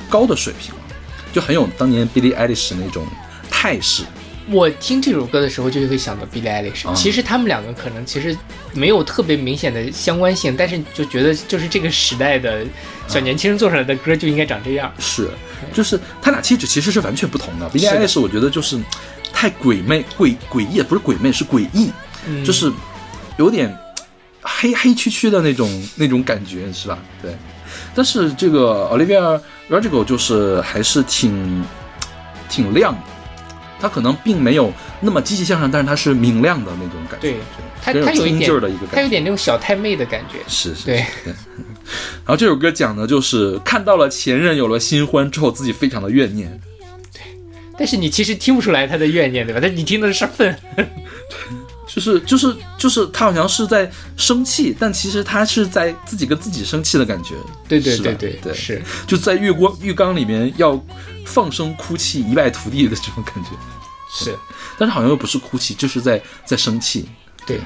[0.10, 0.82] 高的水平了，
[1.38, 3.06] 就很有当年 Billie Eilish 那种
[3.48, 4.02] 态势。
[4.50, 6.90] 我听这首歌的时候就会想到 Billie Eilish。
[6.90, 8.36] 啊其实他们两个可能其实
[8.74, 12.66] 没有特别明显的相关性，但是就觉得就是这个时代的
[13.08, 14.92] 小年轻人做出来的歌就应该长这样。
[14.98, 15.30] 是，
[15.72, 17.70] 就是他俩气质其实是完全不同的。
[17.70, 18.80] Billie Eilish 我觉得就是
[19.32, 21.92] 太鬼魅、诡诡异，不是鬼魅，是诡异，
[22.26, 22.74] 嗯就是
[23.38, 23.72] 有点
[24.42, 26.98] 黑黑黢黢的那种那种感觉，是吧？
[27.22, 27.32] 对。
[27.96, 29.40] 但是这个 Olivia
[29.70, 31.64] Rodrigo 就是还是挺
[32.50, 33.00] 挺亮的，
[33.80, 37.38] 她可能并没有那么积极向上，但是她是明亮的那种感觉，对
[37.82, 40.40] 她很她有一点的一个感觉，她有点那种小太妹的感觉。
[40.48, 41.34] 是是，对是对。
[42.26, 46.50] 然后这首歌讲的就是看到了前任有了新欢之后，自己非常的怨念。
[47.14, 47.22] 对
[47.78, 49.60] 但是你其实听不出来他的怨念，对吧？
[49.62, 50.58] 但你听的是愤。
[51.98, 57.34] 就是就是就是他好像是在生气，但其实他是在自己跟自己生气的感觉。
[57.68, 58.80] 对对对对对是。
[59.08, 60.80] 就在浴光浴缸里面要
[61.26, 63.50] 放声哭泣，一败涂地的这种感觉。
[64.14, 64.38] 是，
[64.78, 67.10] 但是好像又不是哭泣，就是在在生气。
[67.48, 67.60] 对，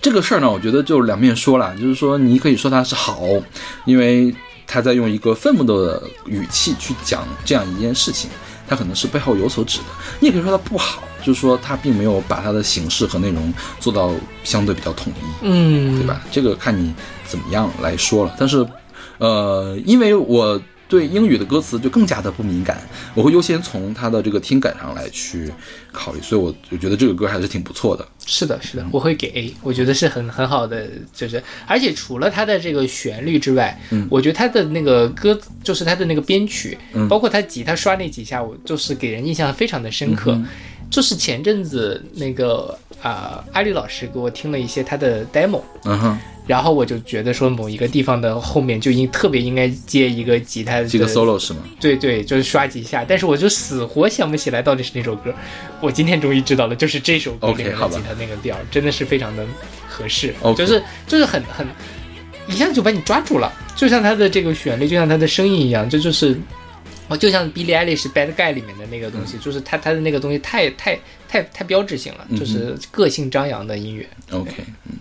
[0.00, 3.24] 这个事儿呢，我觉得就两面说了，就是说你可以说他是好，
[3.86, 4.32] 因为
[4.68, 8.30] 他在用一个愤怒的语气去讲这样一件事情，
[8.68, 9.86] 他可能是背后有所指的；
[10.20, 14.12] 你也可以说他不好，就是说他并没有把他的形式和内容做到
[14.44, 15.26] 相对比较统一。
[15.42, 16.06] 嗯，对？
[16.06, 16.22] 吧？
[16.30, 16.92] 这个看你
[17.24, 18.34] 怎么样来说了。
[18.38, 18.66] 但是，
[19.18, 22.82] 呃，因为我对英语的歌词就更加的不敏感，
[23.14, 25.48] 我会优先从它的这个听感上来去
[25.92, 28.04] 考虑，所以我我觉得这个歌还是挺不错的。
[28.26, 40.32] 是的，是的，我会给 A，我觉得是很很好的，就是而且除了它的这个旋律之外，嗯我觉得它的那个歌，就是它的那个编曲，嗯包括他吉他刷那几下，我就是给人印象非常的深刻。
[40.32, 40.46] 嗯
[40.90, 51.60] 就是前阵子那个啊、阿丽老师给我听了一些他的 demo，嗯哼，然后我就觉得说某一个地方的后面就应特别应该接一个吉他的这个 solo 是吗？
[51.80, 55.32] 对对，就是刷几下，但是我就死活想不起来到底是哪首歌。
[55.80, 59.46] 我今天终于知道了，就是这首歌里面的吉他那个调真的是非常的
[59.88, 61.66] 合适就是就是很很
[62.48, 66.36] 一下就把你抓住了，就像它的这个旋律，就像它的声音一样，这就是。
[67.10, 70.96] 哦，就像 Billie Eilish《Bad Guy》里面的那个东西，就是他他的那个东西太太
[71.28, 74.08] 太太标志性了，嗯就是个性张扬的音乐。
[74.30, 74.96] OK，嗯。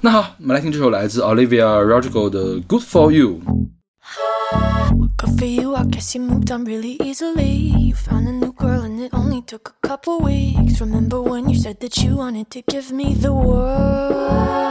[0.00, 3.40] 那好，我们来听这首来自 Olivia Rodrigo 的《Good for You》。
[5.16, 7.70] Good for you, I guess you moved on really easily.
[7.88, 10.80] You found a new girl and it only took a couple weeks.
[10.80, 14.70] Remember when you said that you wanted to give me the world?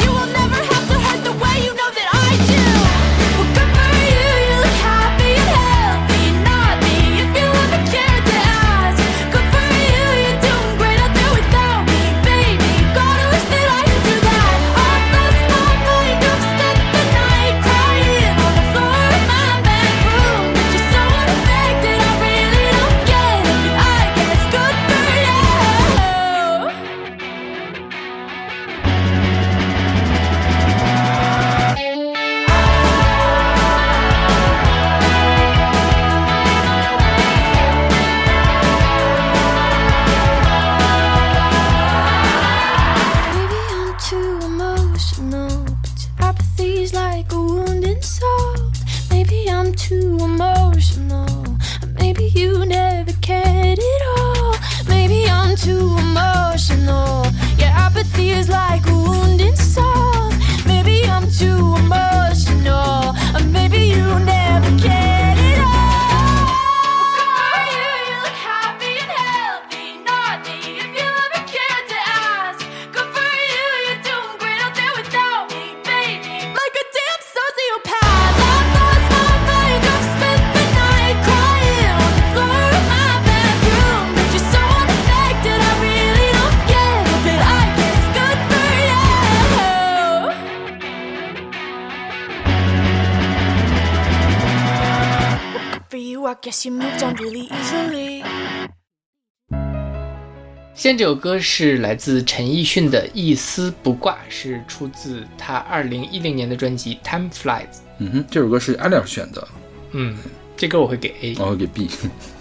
[100.97, 107.61] 这首歌是来自陈奕迅的《一丝不挂》，是出自他二零一零年的专辑《Time Flies》。
[107.99, 109.47] 嗯哼，这首歌是阿亮选的，
[109.91, 110.17] 嗯，
[110.57, 111.35] 这歌我会给 A。
[111.39, 111.87] 我会给 B。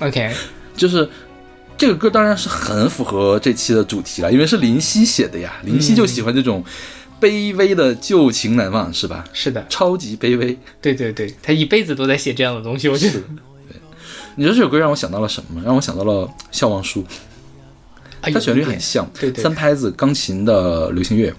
[0.01, 0.33] OK，
[0.77, 1.09] 就是
[1.77, 5.61] 这个歌当然是很符合这期的主题了，因为是林夕写的呀。
[5.65, 6.65] 林夕就喜欢这种
[7.21, 9.25] 卑微的旧情难忘，是吧？
[9.33, 10.59] 是的，超级卑微。
[10.81, 13.13] 对对对，他一辈子都在写这样的东西，我觉得。
[13.13, 13.77] 对
[14.37, 15.61] 你说这首歌让我想到了什么？
[15.63, 17.11] 让我想到了《笑忘书》，啊，
[18.23, 21.33] 它旋律很像，对对三拍子钢琴的流行乐，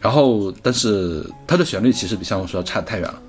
[0.00, 3.20] 然后但是它的旋律其实比《像我说》要差得太远了。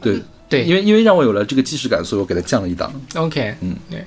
[0.00, 2.92] 对，对，因为因为让我有了这个既视感，所以我给它降了一档。
[3.14, 4.04] OK，嗯，对，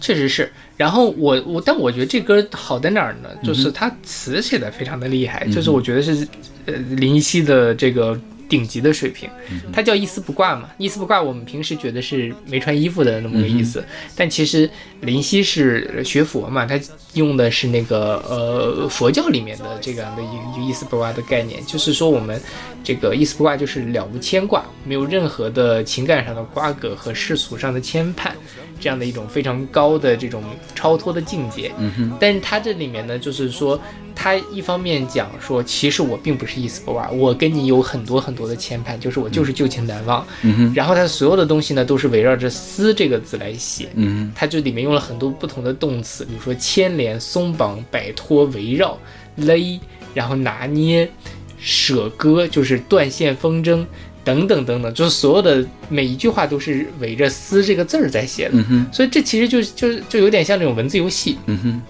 [0.00, 0.50] 确实是。
[0.76, 3.28] 然后我我，但我觉得这歌好在哪儿呢？
[3.42, 6.28] 嗯就是它词写的非常的厉害，就是我觉得是
[6.66, 8.18] 呃林依稀的这个
[8.48, 9.28] 顶级的水平。
[9.50, 13.84] 嗯它叫一丝不挂嘛，一丝不挂，我们平时觉得是没穿衣服的那么个意嗯思，
[14.16, 14.68] 但其实
[15.00, 16.80] 林夕是学佛嘛，他
[17.14, 22.40] 用的是那个呃佛教里面的这样的一个一丝不挂的概念，就是说我们
[22.82, 28.30] 这个一丝不挂就是了无牵挂，没有任何的情感上的瓜葛和世俗上的牵绊，
[28.80, 30.42] 这样的一种非常高的这种
[30.74, 31.72] 超脱的境界。
[31.78, 33.78] 嗯哼，但是他这里面呢，就是说，
[34.18, 40.26] 他一方面讲说，其实我并不是一丝不挂，我跟你有很多很多的牵绊，就是我就是旧情难忘。
[40.42, 43.90] 嗯哼，然后他所有的东西呢，都是围绕着“丝”这个字来写。
[43.94, 48.98] 嗯他就里面用了很多不同的动词，比如说牵连、松绑、摆脱、围绕、
[49.36, 49.78] 勒，
[50.14, 51.08] 然后拿捏、
[51.60, 53.84] 舍割，就是断线、风筝
[54.24, 58.52] 等等等等，就是所有的每一句话都是围着“丝”这个字儿在写的。
[58.54, 61.82] 嗯哼，所以这其实就就就有点像这种文字游戏，嗯哼，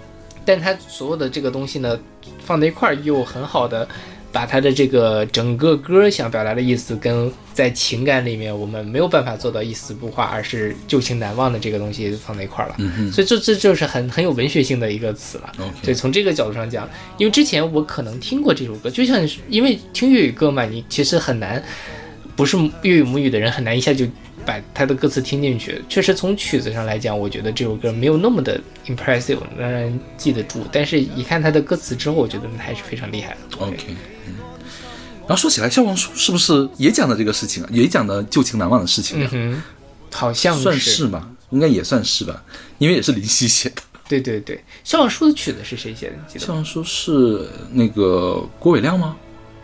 [0.45, 1.97] 但它所有的这个东西呢，
[2.43, 3.87] 放在一块儿又很好的
[4.31, 12.75] 把他的这个整个歌想表达的意思，跟在情感里面我们没有办法做到一丝不挂，而是旧情难忘的这个东西放在一块儿了。
[12.77, 15.51] 嗯哼所以这这就是很很有文学性的一个词了。
[15.59, 21.63] ，OK，对，从这个角度上讲，因为之前我可能听过这首歌，就像是因为听粤语歌嘛，你其实很难，
[22.35, 24.05] 不是粤语母语的人很难一下就
[24.47, 25.83] 把他的歌词听进去。
[25.89, 30.63] 确实从曲子上来讲，我觉得这首歌没有那么的 impressive，让人记得住。
[30.71, 33.57] 但是一看他的歌词之后，我觉得还是非常厉害的。
[33.57, 33.77] OK，
[34.25, 34.35] 嗯，
[35.27, 37.69] 然后说起来，消亡书是不是也讲的这个事情啊？
[37.73, 39.29] 也讲的旧情难忘的事情啊？
[39.33, 39.61] 嗯，
[40.13, 42.41] 好像算是吧，应该也算是吧，
[42.77, 43.81] 因为也是林夕写的。
[44.07, 46.13] 对对对，消亡书的曲子是谁写的？
[46.15, 46.47] 你记得吗？
[46.47, 49.17] 消亡书是那个郭伟亮吗？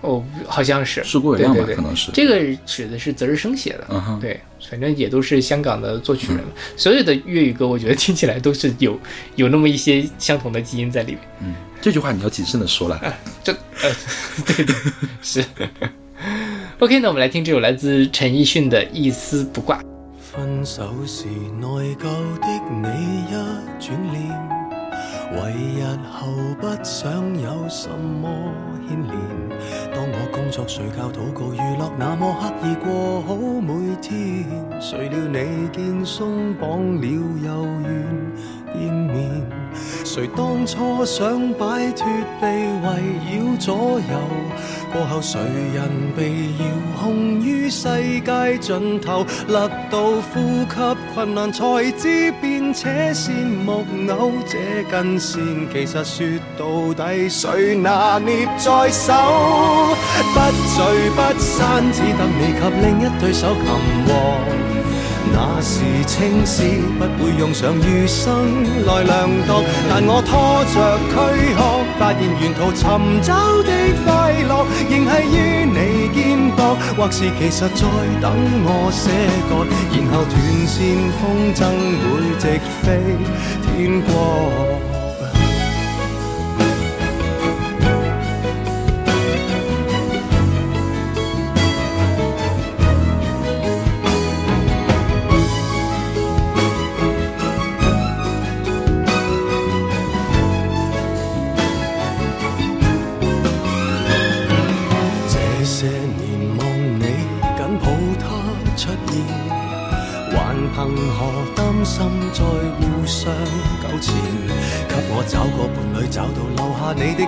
[0.04, 3.88] 哦，好像是是郭伟亮吧对对对可能是这个曲子是泽日生写的。
[3.90, 4.40] 嗯哼对，
[4.70, 6.44] 反正也都是香港的作曲人。
[6.78, 9.00] 所有的粤语歌，我觉得听起来都是有
[9.36, 11.22] 有那么一些相同的基因在里面。
[11.42, 13.02] 嗯，这句话你要谨慎的说了。
[13.44, 13.52] 这
[13.82, 13.90] 呃，
[14.46, 14.76] 对对
[15.22, 15.44] 是。
[16.80, 19.78] OK，那我们来听这首来自陈奕迅的《一丝不挂》。
[20.20, 21.26] 分手時
[21.62, 22.04] 內疚
[22.42, 22.48] 的
[22.82, 22.88] 你
[23.24, 23.34] 一
[23.80, 24.34] 轉臉，
[25.32, 25.82] 為日
[26.12, 26.28] 後
[26.60, 28.30] 不想有什麼
[28.90, 29.43] 牽連。
[30.54, 34.46] 作、睡觉、祷告、娱乐，那么刻意过好每天，
[34.80, 37.92] 谁料你见松绑了又愿
[38.72, 39.42] 见面。
[40.06, 42.06] 谁当初想摆脱
[42.40, 44.16] 被围绕左右，
[44.94, 45.40] 过后谁
[45.74, 46.30] 人被
[46.60, 46.66] 遥
[47.02, 47.90] 控于世
[48.22, 50.40] 界尽头，勒到呼
[50.70, 54.58] 吸困難，才知變且線木偶這
[54.90, 59.14] 根線，其實說到底誰拿捏在手，
[60.34, 60.40] 不
[60.74, 63.66] 聚不散，只得你及另一對手擒
[64.08, 64.14] 獲。
[65.36, 71.16] 那是青絲，不會用上餘生來量度，但我拖着躯
[71.56, 71.60] 壳，
[71.98, 73.63] 發現沿途尋找
[74.06, 74.52] 快樂，
[74.90, 75.80] 仍系於你
[76.14, 76.22] 肩
[76.56, 76.60] 膊，
[76.96, 77.84] 或是其实在
[78.22, 78.26] 等
[78.66, 79.04] 我些
[79.50, 79.52] 个，
[79.94, 80.34] 然後斷
[80.68, 81.22] 線風
[81.56, 81.62] 箏
[82.04, 82.08] 會
[82.40, 82.44] 直
[82.82, 82.84] 飛
[83.62, 84.12] 天國。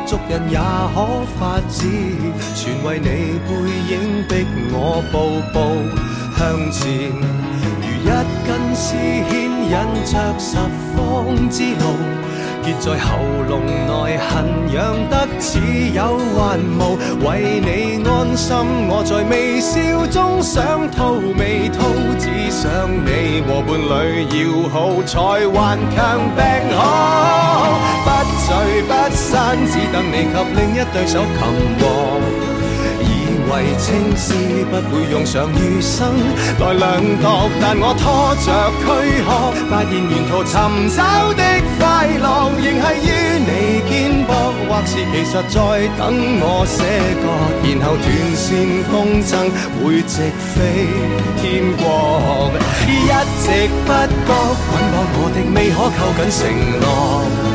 [0.05, 0.57] 下你的足印也
[0.93, 0.97] 可
[1.37, 1.77] 發展，
[2.55, 3.07] 全為你
[3.45, 3.49] 背
[3.89, 3.93] 影
[4.29, 4.31] 逼
[4.71, 5.13] 我步
[5.51, 5.55] 步
[6.37, 6.39] 向
[6.71, 6.85] 前，
[7.81, 8.09] 如一
[8.45, 8.85] 根絲
[9.25, 9.33] 牽
[9.65, 9.73] 引
[10.05, 10.51] 着十
[10.95, 10.95] 方
[11.49, 11.83] 之路。
[12.63, 13.07] 結在喉
[13.47, 13.51] 嚨
[13.85, 14.25] 內，痕
[14.71, 14.75] 癢
[15.09, 15.59] 得似
[15.93, 15.99] 有
[16.35, 16.81] 還無。
[17.27, 17.69] 為你
[18.09, 18.55] 安心，
[18.89, 19.73] 我在微笑
[20.07, 21.77] 中想吐未吐，
[22.17, 23.93] 只想你和伴侶
[24.33, 24.33] 要
[24.69, 24.73] 好，
[25.05, 25.13] 才
[25.45, 25.95] 頑強
[26.35, 26.41] 病
[26.75, 26.81] 好。
[28.45, 28.51] 聚
[28.83, 31.39] 不散，只等你及另一對手擒
[31.79, 31.83] 獲。
[33.01, 33.07] 以
[33.49, 34.25] 為青絲
[34.69, 36.13] 不會用上餘生
[36.59, 38.47] 來量度，但我拖着
[38.85, 38.85] 軀
[39.25, 39.29] 殼，
[39.69, 40.53] 發現沿途尋
[40.95, 40.99] 找
[41.33, 41.41] 的
[41.79, 41.83] 快
[42.21, 43.07] 樂，仍係於
[43.41, 43.51] 你
[43.89, 43.93] 肩
[44.27, 44.29] 膊，
[44.69, 45.57] 或是其實在
[45.97, 46.03] 等
[46.41, 46.77] 我寫
[47.21, 47.25] 歌，
[47.65, 48.45] 然後斷線
[48.89, 48.93] 風
[49.25, 49.33] 箏
[49.81, 50.13] 會直
[50.53, 50.53] 飛
[51.41, 51.43] 天
[51.77, 51.83] 國，
[52.85, 53.09] 一
[53.41, 53.45] 直
[53.85, 53.89] 不
[54.25, 54.29] 覺
[54.69, 56.39] 捆綁我的未可扣緊承
[56.81, 57.54] 諾。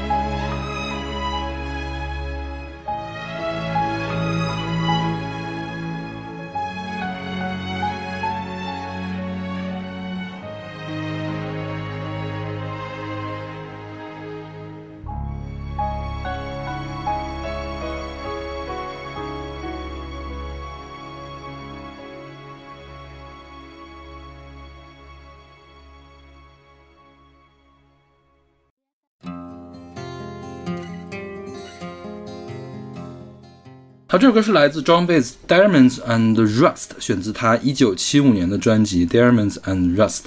[34.11, 40.23] 好，这首歌是来自 John Baez Diamonds and Rust，选自他一九七五年的专辑 Diamonds and Rust。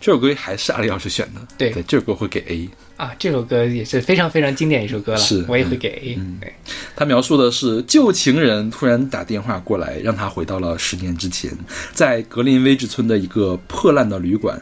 [0.00, 2.70] 这首歌还是阿里老师选的，对对，这首歌会给 A。
[2.96, 6.18] 啊，这首歌也是非常非常经典一首歌了，是我也会给 A。
[6.40, 6.54] 对，
[6.96, 11.52] 他描述的是旧情人突然打电话过来，让他回到了十年之前，
[11.92, 14.58] 在格林威治村的一个破烂的旅馆，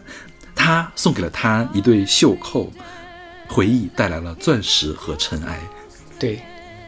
[0.52, 2.72] 他送给了他一对袖扣，
[3.46, 5.60] 回忆带来了钻石和尘埃。
[6.18, 6.40] 对，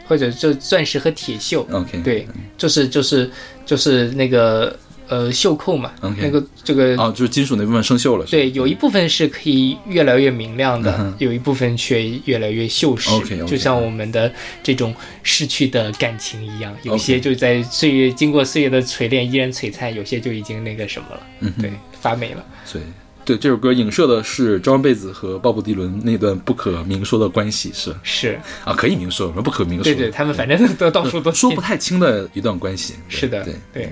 [0.07, 1.65] 或者就钻石和铁锈。
[1.71, 2.27] OK，对，
[2.57, 3.29] 就是就是
[3.65, 4.77] 就是那个
[5.07, 5.91] 呃袖扣嘛。
[6.17, 13.45] 那个这个啊，就是金属那部分生锈了，对，有一部分是可以越来越明亮的，嗯有一部分却越来越锈蚀。
[13.45, 14.31] 就像我们的
[14.63, 14.93] 这种
[15.23, 22.45] 逝去的感情一样，有些就在岁月经过岁月的锤炼依然璀璨，有些就已经那个什么了，嗯对，发霉了。
[22.71, 22.81] 对
[23.27, 29.83] 对，这首歌影射的是张贝子和鲍勃迪伦那段不可明说的关系，是是，啊，可以明说，不可明说？
[29.83, 32.93] 对对，他们反正都到处都说不太清的一段关系。
[33.09, 33.89] 是的，对，对。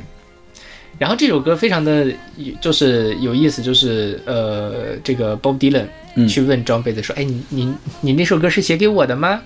[0.98, 2.08] 然后这首歌非常的
[2.62, 9.42] 就是有意思，就是呃，这个 Bob Dylan 嗯去问庄贝子说：“哎，你你你那首歌是写给我的吗？”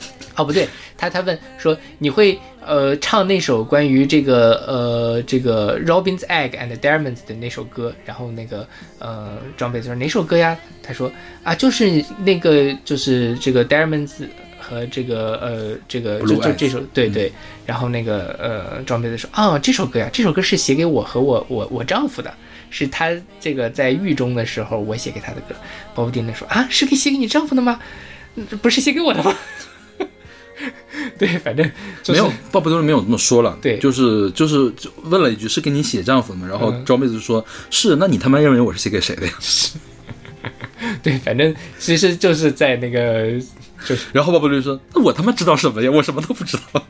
[0.38, 0.68] 哦，不对，
[0.98, 8.66] 他他问说：“你会呃唱那首关于这个呃这个 Robin's Egg and Diamonds 的那首歌？”然后那个
[8.98, 11.10] 呃庄贝子说：“哪首歌呀？”他说
[11.44, 14.26] ：“啊，就是那个就是这个 Diamonds
[14.58, 17.32] 和这个呃这个就就这首对对。
[17.64, 22.34] 然后那个呃庄贝子说：“啊，这首歌呀，这首歌是写给我和我我我丈夫的。”
[22.70, 25.54] 是他这个在狱中的时候，我写给他的歌。
[25.94, 27.80] 鲍勃迪伦说：“啊，是给写给你丈夫的吗？
[28.34, 29.34] 嗯不是写给我的吗？”
[31.18, 31.68] 对，反正
[32.02, 36.46] 就是没有，鲍勃迪伦没有这么说了，对就是就是就问了一句是给你写丈夫的吗？
[36.48, 39.32] 然后嗯张贝子就说是，那你他妈认为我是写给谁的呀？
[39.40, 39.76] 是
[41.02, 43.38] 对，反正其实就是在那个，
[43.86, 45.90] 就是然后鲍勃迪伦说，那我他妈知道什么呀？
[45.90, 46.82] 我什么都不知道。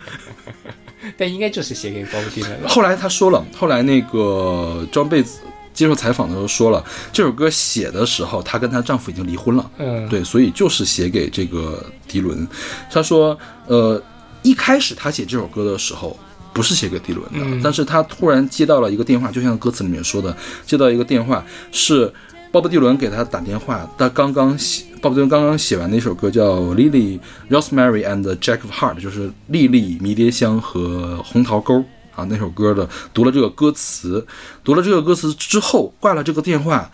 [1.16, 2.68] 但应该就是写给鲍勃迪伦了。
[2.68, 5.40] 后来他说了，后来那个张贝子
[5.78, 9.70] 接受采访的时候说了，这首歌写的时候，她跟她丈夫已经离婚了。
[9.78, 12.44] 嗯，对，所以就是写给这个迪伦。
[12.90, 14.02] 她说，呃，
[14.42, 16.18] 一开始她写这首歌的时候
[16.52, 22.12] 不是写给迪伦的，嗯但是他突然接到了一个电话，就像歌词里面说的，接到一个电话是
[22.50, 24.84] 鲍勃迪伦给他打电话，他刚刚写。
[25.00, 31.84] 鲍勃迪伦刚刚写完那首歌叫《Lily Rosemary and Jack of Heart》，就是莉莉、迷迭香和红桃沟
[32.18, 32.88] 啊那首歌的。
[33.14, 34.26] 读了这个歌词，
[34.64, 36.90] 读了这个歌词之后，挂了这个电话，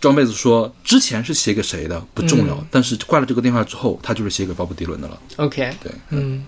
[0.00, 5.18] 庄贝子说，之前是写给谁的不重要，嗯但是挂了这个电话之后，他就是写给鲍勃迪伦的了。
[5.36, 6.44] OK，对，嗯，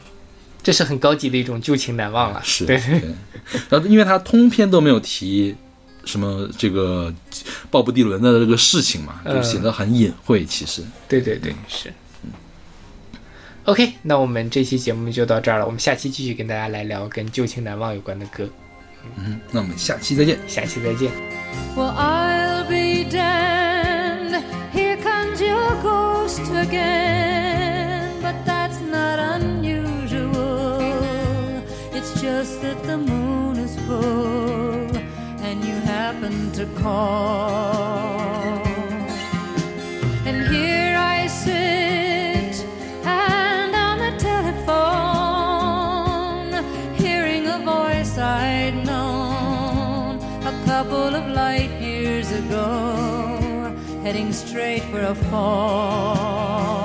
[0.63, 2.41] 这是很高级的一种旧情难忘了。
[2.43, 3.15] 是，对对。
[3.69, 5.55] 然后，因为他通篇都没有提
[6.05, 7.13] 什么这个
[7.71, 10.45] 鲍勃迪伦的这个事情嘛，就嗯显得很隐晦。
[10.45, 11.93] 其实，对对对，是。
[13.65, 18.47] OK，那我们这期节目就到这儿了，我们下期继续跟大家来聊跟旧情难忘有关的歌，
[19.17, 20.39] 嗯，那我们下期再见。
[20.47, 21.11] 下期再见。
[21.75, 24.43] Well, I'll be damned.
[24.75, 28.21] Here comes your ghost again.
[28.21, 30.79] But that's not unusual.
[31.95, 34.91] It's just that the moon is full
[35.43, 37.74] and you happen to call.
[54.15, 56.84] Heading straight for a fall.